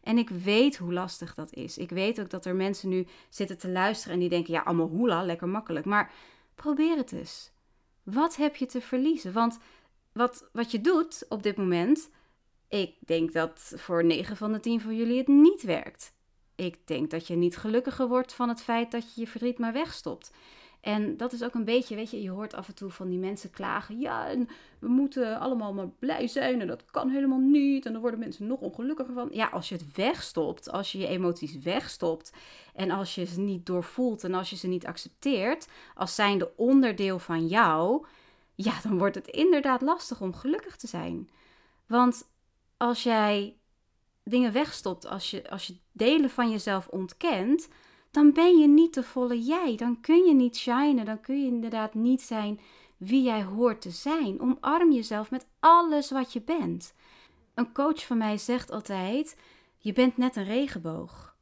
En 0.07 0.19
ik 0.19 0.29
weet 0.29 0.77
hoe 0.77 0.93
lastig 0.93 1.35
dat 1.35 1.55
is. 1.55 1.79
Ik 1.79 1.91
weet 1.91 2.21
ook 2.21 2.31
dat 2.31 2.45
er 2.45 2.55
mensen 2.55 2.89
nu 2.89 3.07
zitten 3.29 3.59
te 3.59 3.69
luisteren 3.69 4.15
en 4.15 4.21
die 4.21 4.29
denken: 4.29 4.53
ja, 4.53 4.61
allemaal 4.61 4.89
hoela, 4.89 5.23
lekker 5.23 5.49
makkelijk. 5.49 5.85
Maar 5.85 6.13
probeer 6.55 6.97
het 6.97 7.13
eens. 7.13 7.51
Wat 8.03 8.37
heb 8.37 8.57
je 8.57 8.67
te 8.67 8.81
verliezen? 8.81 9.33
Want 9.33 9.59
wat, 10.13 10.49
wat 10.53 10.71
je 10.71 10.81
doet 10.81 11.27
op 11.29 11.43
dit 11.43 11.57
moment, 11.57 12.11
ik 12.69 12.95
denk 13.01 13.33
dat 13.33 13.73
voor 13.77 14.05
9 14.05 14.37
van 14.37 14.53
de 14.53 14.61
10 14.61 14.81
van 14.81 14.97
jullie 14.97 15.19
het 15.19 15.29
niet 15.29 15.63
werkt. 15.63 16.13
Ik 16.55 16.87
denk 16.87 17.11
dat 17.11 17.27
je 17.27 17.37
niet 17.37 17.57
gelukkiger 17.57 18.09
wordt 18.09 18.35
van 18.35 18.49
het 18.49 18.63
feit 18.63 18.91
dat 18.91 19.15
je 19.15 19.21
je 19.21 19.27
verdriet 19.27 19.59
maar 19.59 19.73
wegstopt. 19.73 20.31
En 20.81 21.17
dat 21.17 21.33
is 21.33 21.43
ook 21.43 21.55
een 21.55 21.65
beetje, 21.65 21.95
weet 21.95 22.11
je, 22.11 22.23
je 22.23 22.31
hoort 22.31 22.55
af 22.55 22.69
en 22.69 22.75
toe 22.75 22.91
van 22.91 23.09
die 23.09 23.19
mensen 23.19 23.51
klagen. 23.51 24.01
Ja, 24.01 24.29
en 24.29 24.49
we 24.79 24.89
moeten 24.89 25.39
allemaal 25.39 25.73
maar 25.73 25.89
blij 25.89 26.27
zijn 26.27 26.61
en 26.61 26.67
dat 26.67 26.85
kan 26.85 27.09
helemaal 27.09 27.39
niet. 27.39 27.87
En 27.87 27.93
dan 27.93 28.01
worden 28.01 28.21
mensen 28.21 28.47
nog 28.47 28.61
ongelukkiger 28.61 29.15
van. 29.15 29.29
Ja, 29.33 29.47
als 29.47 29.69
je 29.69 29.75
het 29.75 29.95
wegstopt, 29.95 30.71
als 30.71 30.93
je 30.93 30.99
je 30.99 31.07
emoties 31.07 31.59
wegstopt 31.59 32.33
en 32.75 32.91
als 32.91 33.15
je 33.15 33.25
ze 33.25 33.41
niet 33.41 33.67
doorvoelt 33.67 34.25
en 34.25 34.35
als 34.35 34.51
je 34.51 34.57
ze 34.57 34.67
niet 34.67 34.87
accepteert 34.87 35.69
als 35.95 36.15
zijnde 36.15 36.57
onderdeel 36.57 37.19
van 37.19 37.47
jou, 37.47 38.07
ja, 38.55 38.81
dan 38.83 38.99
wordt 38.99 39.15
het 39.15 39.27
inderdaad 39.27 39.83
lastig 39.83 40.21
om 40.21 40.35
gelukkig 40.35 40.77
te 40.77 40.87
zijn. 40.87 41.31
Want 41.87 42.29
als 42.77 43.03
jij 43.03 43.57
dingen 44.25 44.53
wegstopt, 44.53 45.07
als 45.07 45.31
je, 45.31 45.51
als 45.51 45.67
je 45.67 45.77
delen 45.93 46.31
van 46.31 46.51
jezelf 46.51 46.89
ontkent, 46.89 47.69
dan 48.17 48.33
ben 48.33 48.59
je 48.59 48.69
niet 48.69 48.95
de 48.95 49.03
volle 49.03 49.43
jij. 49.43 49.77
Dan 49.77 50.01
kun 50.01 50.25
je 50.25 50.35
niet 50.35 50.57
shinen. 50.57 51.05
Dan 51.05 51.21
kun 51.21 51.41
je 51.41 51.47
inderdaad 51.47 51.95
niet 51.95 52.23
zijn 52.23 52.61
wie 52.97 53.23
jij 53.23 53.43
hoort 53.43 53.81
te 53.81 53.91
zijn. 53.91 54.41
Omarm 54.41 54.93
jezelf 54.93 55.31
met 55.31 55.47
alles 55.61 56.11
wat 56.11 56.33
je 56.33 56.43
bent. 56.43 56.95
Een 57.55 57.73
coach 57.73 58.07
van 58.07 58.19
mij 58.19 58.39
zegt 58.39 58.71
altijd: 58.71 59.37
Je 59.79 59.93
bent 59.93 60.17
net 60.17 60.37
een 60.37 60.45
regenboog. 60.45 61.37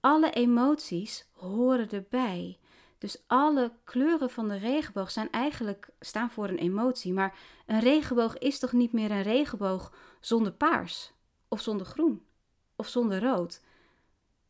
Alle 0.00 0.30
emoties 0.30 1.28
horen 1.32 1.90
erbij. 1.90 2.58
Dus 2.98 3.22
alle 3.26 3.72
kleuren 3.84 4.30
van 4.30 4.48
de 4.48 4.56
regenboog 4.56 5.10
zijn 5.10 5.30
eigenlijk 5.30 5.88
staan 6.00 6.30
voor 6.30 6.48
een 6.48 6.58
emotie. 6.58 7.12
Maar 7.12 7.38
een 7.66 7.80
regenboog 7.80 8.38
is 8.38 8.58
toch 8.58 8.72
niet 8.72 8.92
meer 8.92 9.10
een 9.10 9.22
regenboog 9.22 9.92
zonder 10.20 10.52
paars, 10.52 11.12
of 11.48 11.60
zonder 11.60 11.86
groen, 11.86 12.22
of 12.76 12.88
zonder 12.88 13.22
rood. 13.22 13.60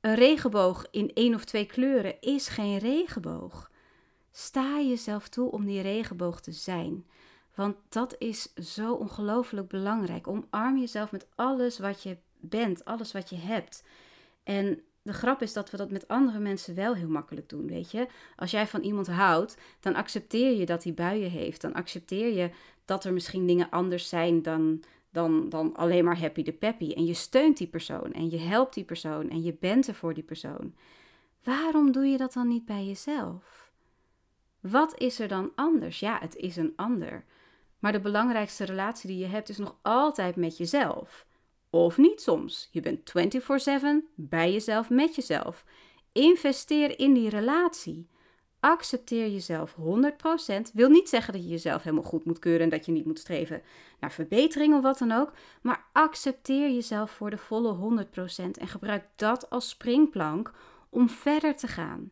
Een 0.07 0.15
regenboog 0.15 0.87
in 0.91 1.11
één 1.15 1.35
of 1.35 1.45
twee 1.45 1.67
kleuren 1.67 2.21
is 2.21 2.49
geen 2.49 2.79
regenboog. 2.79 3.71
Sta 4.31 4.81
jezelf 4.81 5.29
toe 5.29 5.51
om 5.51 5.65
die 5.65 5.81
regenboog 5.81 6.41
te 6.41 6.53
zijn. 6.53 7.07
Want 7.55 7.77
dat 7.89 8.15
is 8.19 8.55
zo 8.55 8.93
ongelooflijk 8.93 9.69
belangrijk. 9.69 10.29
Omarm 10.29 10.79
jezelf 10.79 11.13
met 11.13 11.27
alles 11.35 11.79
wat 11.79 12.03
je 12.03 12.17
bent, 12.41 12.85
alles 12.85 13.13
wat 13.13 13.31
je 13.31 13.37
hebt. 13.37 13.85
En 14.43 14.81
de 15.03 15.13
grap 15.13 15.43
is 15.43 15.53
dat 15.53 15.71
we 15.71 15.77
dat 15.77 15.91
met 15.91 16.09
andere 16.09 16.39
mensen 16.39 16.75
wel 16.75 16.95
heel 16.95 17.09
makkelijk 17.09 17.49
doen, 17.49 17.67
weet 17.67 17.91
je. 17.91 18.07
Als 18.37 18.51
jij 18.51 18.67
van 18.67 18.83
iemand 18.83 19.07
houdt, 19.07 19.57
dan 19.81 19.95
accepteer 19.95 20.59
je 20.59 20.67
dat 20.67 20.85
hij 20.85 20.95
buien 20.95 21.31
heeft. 21.31 21.61
Dan 21.61 21.75
accepteer 21.75 22.35
je 22.35 22.51
dat 22.85 23.05
er 23.05 23.13
misschien 23.13 23.47
dingen 23.47 23.71
anders 23.71 24.09
zijn 24.09 24.43
dan, 24.43 24.83
dan, 25.17 25.49
dan 25.49 25.77
alleen 25.77 26.05
maar 26.05 26.19
happy 26.19 26.43
de 26.43 26.53
peppy. 26.53 26.93
En 26.93 27.05
je 27.05 27.15
steunt 27.15 27.57
die 27.57 27.67
persoon 27.67 28.13
en 28.13 28.31
je 28.31 28.39
helpt 28.39 28.75
die 28.75 28.85
persoon 28.85 29.31
en 29.31 29.43
je 29.43 29.57
bent 29.61 29.87
er 29.87 29.95
voor 29.95 30.15
die 30.15 30.23
persoon. 30.23 30.75
Waarom 31.45 31.93
doe 31.93 32.07
je 32.07 32.17
dat 32.17 32.33
dan 32.33 32.49
niet 32.49 32.65
bij 32.65 32.87
jezelf? 32.87 33.71
Wat 34.61 34.99
is 34.99 35.19
er 35.19 35.29
dan 35.29 35.53
anders? 35.55 36.01
Ja, 36.01 36.19
het 36.21 36.37
is 36.37 36.57
een 36.57 36.73
ander. 36.77 37.25
Maar 37.79 37.93
de 37.93 38.01
belangrijkste 38.01 38.65
relatie 38.65 39.09
die 39.09 39.19
je 39.19 39.27
hebt 39.27 39.49
is 39.49 39.59
nog 39.59 39.77
altijd 39.83 40.37
met 40.37 40.57
jezelf. 40.57 41.27
Of 41.71 41.99
niet 41.99 42.21
soms. 42.21 42.69
Je 42.71 42.81
bent 42.81 43.05
24/7 43.05 44.09
bij 44.15 44.53
jezelf 44.53 44.91
met 44.91 45.15
jezelf. 45.15 45.65
Investeer 46.13 46.99
in 46.99 47.15
die 47.15 47.29
relatie. 47.29 48.09
Accepteer 48.67 49.29
jezelf 49.29 49.75
100%. 49.75 50.73
Wil 50.73 50.89
niet 50.89 51.09
zeggen 51.09 51.33
dat 51.33 51.43
je 51.43 51.49
jezelf 51.49 51.83
helemaal 51.83 52.05
goed 52.05 52.25
moet 52.25 52.39
keuren 52.39 52.63
en 52.63 52.69
dat 52.69 52.87
je 52.87 52.93
niet 52.93 53.05
moet 53.05 53.19
streven 53.19 53.63
naar 54.01 54.13
verbetering 54.13 54.75
of 54.75 54.83
wat 54.83 54.99
dan 54.99 55.13
ook. 55.13 55.33
Maar 55.63 55.85
accepteer 55.93 56.71
jezelf 56.71 57.11
voor 57.11 57.31
de 57.31 57.39
volle 57.39 58.05
100% 58.07 58.51
en 58.61 58.69
gebruik 58.69 59.05
dat 59.17 59.51
als 59.51 59.69
springplank 59.69 60.53
om 60.89 61.09
verder 61.09 61.57
te 61.57 61.67
gaan. 61.67 62.11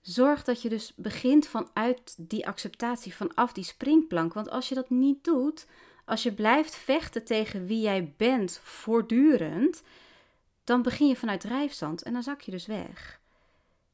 Zorg 0.00 0.44
dat 0.44 0.62
je 0.62 0.68
dus 0.68 0.92
begint 0.96 1.46
vanuit 1.46 2.14
die 2.18 2.46
acceptatie, 2.46 3.14
vanaf 3.14 3.52
die 3.52 3.64
springplank. 3.64 4.34
Want 4.34 4.50
als 4.50 4.68
je 4.68 4.74
dat 4.74 4.90
niet 4.90 5.24
doet, 5.24 5.66
als 6.04 6.22
je 6.22 6.32
blijft 6.32 6.74
vechten 6.74 7.24
tegen 7.24 7.66
wie 7.66 7.80
jij 7.80 8.14
bent 8.16 8.60
voortdurend, 8.62 9.82
dan 10.64 10.82
begin 10.82 11.08
je 11.08 11.16
vanuit 11.16 11.40
drijfzand 11.40 12.02
en 12.02 12.12
dan 12.12 12.22
zak 12.22 12.40
je 12.40 12.50
dus 12.50 12.66
weg. 12.66 13.20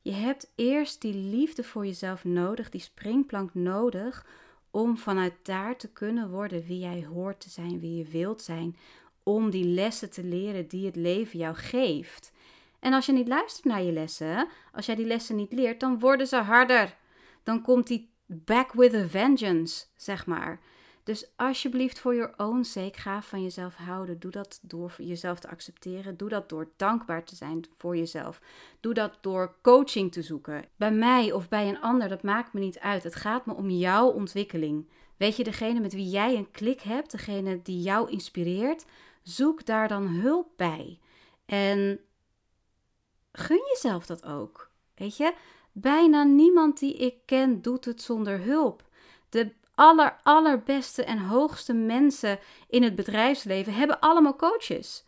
Je 0.03 0.13
hebt 0.13 0.53
eerst 0.55 1.01
die 1.01 1.15
liefde 1.15 1.65
voor 1.65 1.87
jezelf 1.87 2.25
nodig, 2.25 2.71
die 2.71 2.81
springplank 2.81 3.55
nodig, 3.55 4.27
om 4.71 4.97
vanuit 4.97 5.35
daar 5.43 5.77
te 5.77 5.89
kunnen 5.89 6.31
worden 6.31 6.65
wie 6.65 6.79
jij 6.79 7.07
hoort 7.13 7.41
te 7.41 7.51
zijn, 7.51 7.81
wie 7.81 7.97
je 7.97 8.05
wilt 8.05 8.43
zijn. 8.43 8.77
om 9.25 9.51
die 9.51 9.65
lessen 9.65 10.11
te 10.11 10.25
leren 10.25 10.69
die 10.69 10.87
het 10.87 10.97
leven 10.97 11.39
jou 11.39 11.55
geeft. 11.55 12.33
En 12.79 12.93
als 12.93 13.07
je 13.07 13.13
niet 13.13 13.29
luistert 13.29 13.65
naar 13.65 13.83
je 13.83 13.93
lessen, 13.93 14.49
als 14.73 14.87
jij 14.87 14.95
die 14.95 15.07
lessen 15.07 15.37
niet 15.37 15.53
leert, 15.53 15.81
dan 15.81 15.99
worden 15.99 16.27
ze 16.27 16.37
harder. 16.37 16.97
Dan 17.43 17.63
komt 17.63 17.87
die 17.87 18.11
back 18.27 18.73
with 18.73 18.95
a 18.95 19.09
vengeance, 19.09 19.85
zeg 19.97 20.27
maar. 20.27 20.61
Dus 21.03 21.27
alsjeblieft, 21.37 21.99
voor 21.99 22.15
your 22.15 22.35
own 22.37 22.63
sake, 22.63 22.99
ga 22.99 23.23
van 23.23 23.43
jezelf 23.43 23.75
houden. 23.75 24.19
Doe 24.21 24.31
dat 24.31 24.59
door 24.63 24.95
jezelf 24.99 25.39
te 25.39 25.49
accepteren. 25.49 26.17
Doe 26.17 26.29
dat 26.29 26.49
door 26.49 26.71
dankbaar 26.77 27.25
te 27.25 27.37
zijn 27.37 27.65
voor 27.77 27.97
jezelf. 27.97 28.41
Doe 28.81 28.95
dat 28.95 29.19
door 29.21 29.55
coaching 29.63 30.13
te 30.13 30.23
zoeken. 30.23 30.65
Bij 30.77 30.93
mij 30.93 31.33
of 31.33 31.49
bij 31.49 31.69
een 31.69 31.81
ander, 31.81 32.09
dat 32.09 32.23
maakt 32.23 32.53
me 32.53 32.61
niet 32.61 32.79
uit. 32.79 33.03
Het 33.03 33.15
gaat 33.15 33.47
me 33.47 33.55
om 33.55 33.71
jouw 33.71 34.09
ontwikkeling. 34.09 34.89
Weet 35.17 35.37
je, 35.37 35.45
degene 35.45 35.81
met 35.81 35.93
wie 35.93 36.09
jij 36.09 36.37
een 36.37 36.51
klik 36.51 36.81
hebt, 36.81 37.11
degene 37.11 37.63
die 37.63 37.81
jou 37.81 38.11
inspireert, 38.11 38.85
zoek 39.23 39.67
daar 39.67 39.89
dan 39.89 40.07
hulp 40.07 40.49
bij. 40.57 40.99
En 41.45 42.01
gun 43.33 43.63
jezelf 43.69 44.07
dat 44.07 44.25
ook. 44.25 44.71
Weet 44.95 45.17
je, 45.17 45.35
bijna 45.73 46.23
niemand 46.23 46.79
die 46.79 46.97
ik 46.97 47.15
ken 47.27 47.63
doet 47.63 47.85
het 47.85 48.03
zonder 48.03 48.41
hulp. 48.41 48.85
De 49.29 49.53
aller, 49.75 50.19
allerbeste 50.23 51.05
en 51.05 51.19
hoogste 51.19 51.73
mensen 51.73 52.39
in 52.69 52.83
het 52.83 52.95
bedrijfsleven 52.95 53.75
hebben 53.75 54.01
allemaal 54.01 54.37
coaches. 54.37 55.05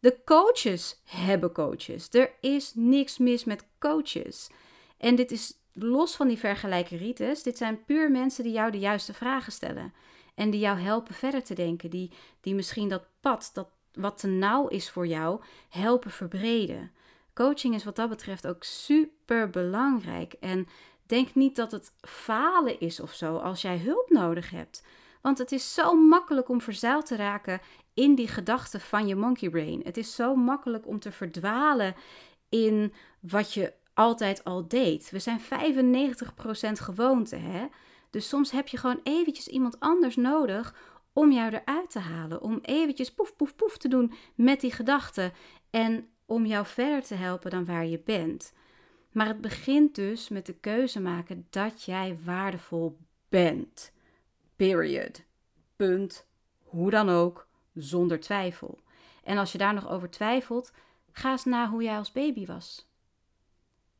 De 0.00 0.20
coaches 0.24 1.00
hebben 1.04 1.52
coaches. 1.52 2.08
Er 2.10 2.30
is 2.40 2.72
niks 2.74 3.18
mis 3.18 3.44
met 3.44 3.66
coaches. 3.78 4.50
En 4.98 5.14
dit 5.14 5.30
is 5.30 5.52
los 5.72 6.16
van 6.16 6.28
die 6.28 6.38
vergelijkeritis. 6.38 7.42
Dit 7.42 7.56
zijn 7.56 7.84
puur 7.84 8.10
mensen 8.10 8.44
die 8.44 8.52
jou 8.52 8.70
de 8.70 8.78
juiste 8.78 9.14
vragen 9.14 9.52
stellen. 9.52 9.92
En 10.34 10.50
die 10.50 10.60
jou 10.60 10.78
helpen 10.78 11.14
verder 11.14 11.42
te 11.42 11.54
denken. 11.54 11.90
Die, 11.90 12.10
die 12.40 12.54
misschien 12.54 12.88
dat 12.88 13.06
pad, 13.20 13.50
dat 13.54 13.68
wat 13.92 14.18
te 14.18 14.26
nauw 14.26 14.68
is 14.68 14.90
voor 14.90 15.06
jou, 15.06 15.40
helpen 15.68 16.10
verbreden. 16.10 16.90
Coaching 17.34 17.74
is 17.74 17.84
wat 17.84 17.96
dat 17.96 18.08
betreft 18.08 18.46
ook 18.46 18.64
super 18.64 19.50
belangrijk. 19.50 20.32
En 20.32 20.68
denk 21.06 21.34
niet 21.34 21.56
dat 21.56 21.72
het 21.72 21.92
falen 22.00 22.80
is 22.80 23.00
of 23.00 23.12
zo 23.12 23.36
als 23.36 23.62
jij 23.62 23.78
hulp 23.78 24.10
nodig 24.10 24.50
hebt. 24.50 24.84
Want 25.22 25.38
het 25.38 25.52
is 25.52 25.74
zo 25.74 25.94
makkelijk 25.94 26.48
om 26.48 26.60
verzuild 26.60 27.06
te 27.06 27.16
raken 27.16 27.60
in 27.94 28.14
die 28.14 28.28
gedachten 28.28 28.80
van 28.80 29.06
je 29.06 29.16
monkey 29.16 29.50
brain. 29.50 29.80
Het 29.84 29.96
is 29.96 30.14
zo 30.14 30.34
makkelijk 30.34 30.86
om 30.86 30.98
te 30.98 31.12
verdwalen 31.12 31.94
in 32.48 32.92
wat 33.20 33.52
je 33.52 33.72
altijd 33.94 34.44
al 34.44 34.68
deed. 34.68 35.10
We 35.10 35.18
zijn 35.18 35.40
95% 35.40 35.44
gewoonte, 36.72 37.36
hè? 37.36 37.66
Dus 38.10 38.28
soms 38.28 38.50
heb 38.50 38.68
je 38.68 38.76
gewoon 38.76 39.00
eventjes 39.02 39.48
iemand 39.48 39.80
anders 39.80 40.16
nodig 40.16 40.74
om 41.12 41.32
jou 41.32 41.52
eruit 41.52 41.90
te 41.90 41.98
halen. 41.98 42.40
Om 42.40 42.58
eventjes 42.62 43.14
poef, 43.14 43.36
poef, 43.36 43.56
poef 43.56 43.76
te 43.76 43.88
doen 43.88 44.12
met 44.34 44.60
die 44.60 44.72
gedachten. 44.72 45.32
En 45.70 46.08
om 46.26 46.46
jou 46.46 46.66
verder 46.66 47.02
te 47.02 47.14
helpen 47.14 47.50
dan 47.50 47.64
waar 47.64 47.86
je 47.86 48.00
bent. 48.04 48.52
Maar 49.16 49.26
het 49.26 49.40
begint 49.40 49.94
dus 49.94 50.28
met 50.28 50.46
de 50.46 50.54
keuze 50.54 51.00
maken 51.00 51.46
dat 51.50 51.82
jij 51.82 52.18
waardevol 52.24 52.98
bent. 53.28 53.92
Period. 54.56 55.24
Punt. 55.76 56.26
Hoe 56.62 56.90
dan 56.90 57.08
ook, 57.08 57.48
zonder 57.74 58.20
twijfel. 58.20 58.78
En 59.24 59.38
als 59.38 59.52
je 59.52 59.58
daar 59.58 59.74
nog 59.74 59.88
over 59.88 60.10
twijfelt, 60.10 60.72
ga 61.12 61.30
eens 61.30 61.44
na 61.44 61.68
hoe 61.68 61.82
jij 61.82 61.96
als 61.96 62.12
baby 62.12 62.46
was. 62.46 62.88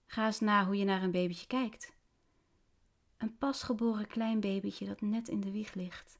Ga 0.06 0.26
eens 0.26 0.40
na 0.40 0.66
hoe 0.66 0.76
je 0.76 0.84
naar 0.84 1.02
een 1.02 1.10
babytje 1.10 1.46
kijkt. 1.46 1.92
Een 3.16 3.38
pasgeboren 3.38 4.06
klein 4.06 4.40
babytje 4.40 4.86
dat 4.86 5.00
net 5.00 5.28
in 5.28 5.40
de 5.40 5.50
wieg 5.50 5.74
ligt. 5.74 6.18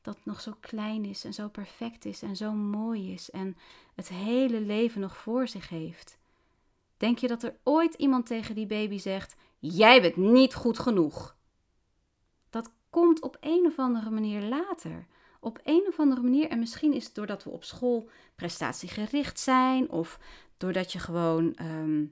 Dat 0.00 0.18
nog 0.22 0.40
zo 0.40 0.56
klein 0.60 1.04
is 1.04 1.24
en 1.24 1.34
zo 1.34 1.48
perfect 1.48 2.04
is 2.04 2.22
en 2.22 2.36
zo 2.36 2.52
mooi 2.52 3.12
is 3.12 3.30
en 3.30 3.56
het 3.94 4.08
hele 4.08 4.60
leven 4.60 5.00
nog 5.00 5.16
voor 5.16 5.48
zich 5.48 5.68
heeft. 5.68 6.20
Denk 7.02 7.18
je 7.18 7.28
dat 7.28 7.42
er 7.42 7.56
ooit 7.62 7.94
iemand 7.94 8.26
tegen 8.26 8.54
die 8.54 8.66
baby 8.66 8.98
zegt: 8.98 9.34
Jij 9.58 10.00
bent 10.00 10.16
niet 10.16 10.54
goed 10.54 10.78
genoeg? 10.78 11.36
Dat 12.50 12.72
komt 12.90 13.20
op 13.20 13.36
een 13.40 13.66
of 13.66 13.78
andere 13.78 14.10
manier 14.10 14.42
later. 14.42 15.06
Op 15.40 15.60
een 15.64 15.84
of 15.88 15.98
andere 15.98 16.20
manier, 16.20 16.48
en 16.48 16.58
misschien 16.58 16.92
is 16.92 17.04
het 17.04 17.14
doordat 17.14 17.44
we 17.44 17.50
op 17.50 17.64
school 17.64 18.08
prestatiegericht 18.34 19.40
zijn, 19.40 19.90
of 19.90 20.18
doordat 20.56 20.92
je 20.92 20.98
gewoon 20.98 21.54
ehm, 21.54 22.04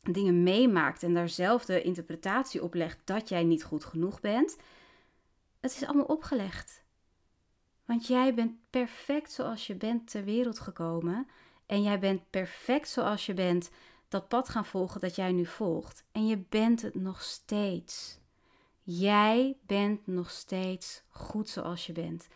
dingen 0.00 0.42
meemaakt 0.42 1.02
en 1.02 1.14
daar 1.14 1.28
zelf 1.28 1.64
de 1.64 1.82
interpretatie 1.82 2.62
op 2.62 2.74
legt 2.74 2.98
dat 3.04 3.28
jij 3.28 3.44
niet 3.44 3.64
goed 3.64 3.84
genoeg 3.84 4.20
bent. 4.20 4.56
Het 5.60 5.70
is 5.70 5.84
allemaal 5.84 6.04
opgelegd. 6.04 6.82
Want 7.84 8.06
jij 8.06 8.34
bent 8.34 8.52
perfect 8.70 9.32
zoals 9.32 9.66
je 9.66 9.74
bent 9.74 10.10
ter 10.10 10.24
wereld 10.24 10.58
gekomen. 10.58 11.26
En 11.66 11.82
jij 11.82 11.98
bent 11.98 12.30
perfect 12.30 12.88
zoals 12.88 13.26
je 13.26 13.34
bent 13.34 13.70
dat 14.08 14.28
pad 14.28 14.48
gaan 14.48 14.66
volgen 14.66 15.00
dat 15.00 15.16
jij 15.16 15.32
nu 15.32 15.46
volgt. 15.46 16.04
En 16.12 16.26
je 16.26 16.44
bent 16.48 16.82
het 16.82 16.94
nog 16.94 17.22
steeds. 17.22 18.18
Jij 18.82 19.56
bent 19.66 20.06
nog 20.06 20.30
steeds 20.30 21.02
goed 21.08 21.48
zoals 21.48 21.86
je 21.86 21.92
bent. 21.92 22.28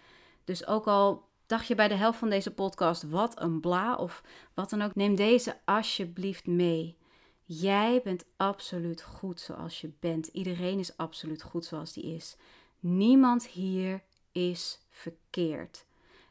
Dus 0.45 0.67
ook 0.67 0.87
al 0.87 1.29
dacht 1.47 1.67
je 1.67 1.75
bij 1.75 1.89
de 1.89 1.95
helft 1.95 2.19
van 2.19 2.31
deze 2.31 2.55
podcast, 2.55 3.03
wat 3.03 3.41
een 3.41 3.61
bla 3.61 3.95
of 3.97 4.23
wat 4.55 4.71
dan 4.71 4.83
ook, 4.83 4.95
neem 4.95 5.15
deze 5.15 5.61
alsjeblieft 5.65 6.47
mee. 6.47 6.97
Jij 7.45 8.01
bent 8.05 8.25
absoluut 8.37 9.03
goed 9.03 9.41
zoals 9.41 9.81
je 9.81 9.93
bent. 10.01 10.27
Iedereen 10.27 10.79
is 10.79 10.97
absoluut 10.97 11.43
goed 11.43 11.65
zoals 11.65 11.93
die 11.93 12.05
is. 12.05 12.37
Niemand 12.81 13.47
hier 13.47 14.03
is 14.33 14.81
verkeerd. 14.91 15.85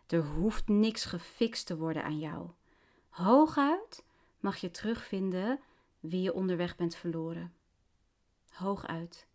Er 0.08 0.26
hoeft 0.26 0.68
niks 0.68 1.06
gefixt 1.06 1.66
te 1.66 1.78
worden 1.78 2.04
aan 2.04 2.20
jou. 2.20 2.50
Hooguit 3.10 4.04
mag 4.42 4.58
je 4.58 4.72
terugvinden 4.72 5.60
wie 6.00 6.22
je 6.22 6.34
onderweg 6.34 6.76
bent 6.76 6.96
verloren. 6.96 7.54
Hooguit. 8.50 9.28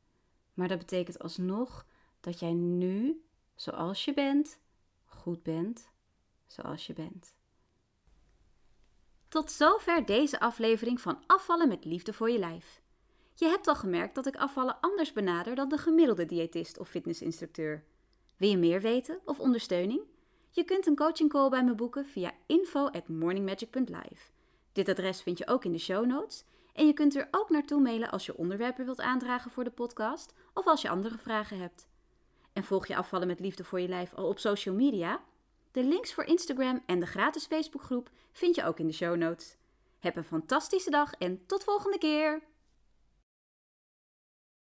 Maar 0.54 0.68
dat 0.68 0.78
betekent 0.78 1.18
alsnog 1.18 1.86
dat 2.20 2.38
jij 2.38 2.52
nu, 2.52 3.24
zoals 3.54 4.04
je 4.04 4.14
bent, 4.14 4.58
goed 5.04 5.42
bent 5.42 5.90
zoals 6.46 6.86
je 6.86 6.92
bent. 6.92 7.34
Tot 9.28 9.50
zover 9.50 10.06
deze 10.06 10.40
aflevering 10.40 11.00
van 11.00 11.22
Afvallen 11.26 11.68
met 11.68 11.84
Liefde 11.84 12.12
voor 12.12 12.30
je 12.30 12.38
lijf. 12.38 12.82
Je 13.34 13.46
hebt 13.46 13.66
al 13.66 13.74
gemerkt 13.74 14.14
dat 14.14 14.26
ik 14.26 14.36
afvallen 14.36 14.80
anders 14.80 15.12
benader 15.12 15.54
dan 15.54 15.68
de 15.68 15.78
gemiddelde 15.78 16.26
diëtist 16.26 16.78
of 16.78 16.88
fitnessinstructeur. 16.88 17.84
Wil 18.36 18.48
je 18.48 18.56
meer 18.56 18.80
weten 18.80 19.20
of 19.24 19.40
ondersteuning? 19.40 20.02
Je 20.50 20.64
kunt 20.64 20.86
een 20.86 20.96
coaching 20.96 21.30
call 21.30 21.48
bij 21.48 21.64
me 21.64 21.74
boeken 21.74 22.06
via 22.06 22.32
info@morningmagic.live. 22.46 24.34
Dit 24.76 24.88
adres 24.88 25.22
vind 25.22 25.38
je 25.38 25.46
ook 25.46 25.64
in 25.64 25.72
de 25.72 25.78
show 25.78 26.06
notes 26.06 26.44
en 26.72 26.86
je 26.86 26.92
kunt 26.92 27.16
er 27.16 27.28
ook 27.30 27.50
naartoe 27.50 27.80
mailen 27.80 28.10
als 28.10 28.26
je 28.26 28.36
onderwerpen 28.36 28.84
wilt 28.84 29.00
aandragen 29.00 29.50
voor 29.50 29.64
de 29.64 29.70
podcast 29.70 30.32
of 30.54 30.66
als 30.66 30.82
je 30.82 30.88
andere 30.88 31.18
vragen 31.18 31.58
hebt. 31.58 31.88
En 32.52 32.64
volg 32.64 32.86
je 32.86 32.96
afvallen 32.96 33.26
met 33.26 33.40
liefde 33.40 33.64
voor 33.64 33.80
je 33.80 33.88
lijf 33.88 34.14
al 34.14 34.28
op 34.28 34.38
social 34.38 34.74
media? 34.74 35.20
De 35.72 35.84
links 35.84 36.14
voor 36.14 36.24
Instagram 36.24 36.82
en 36.86 37.00
de 37.00 37.06
gratis 37.06 37.46
Facebookgroep 37.46 38.10
vind 38.32 38.54
je 38.54 38.64
ook 38.64 38.78
in 38.78 38.86
de 38.86 38.92
show 38.92 39.16
notes. 39.16 39.56
Heb 39.98 40.16
een 40.16 40.24
fantastische 40.24 40.90
dag 40.90 41.12
en 41.12 41.46
tot 41.46 41.64
volgende 41.64 41.98
keer! 41.98 42.42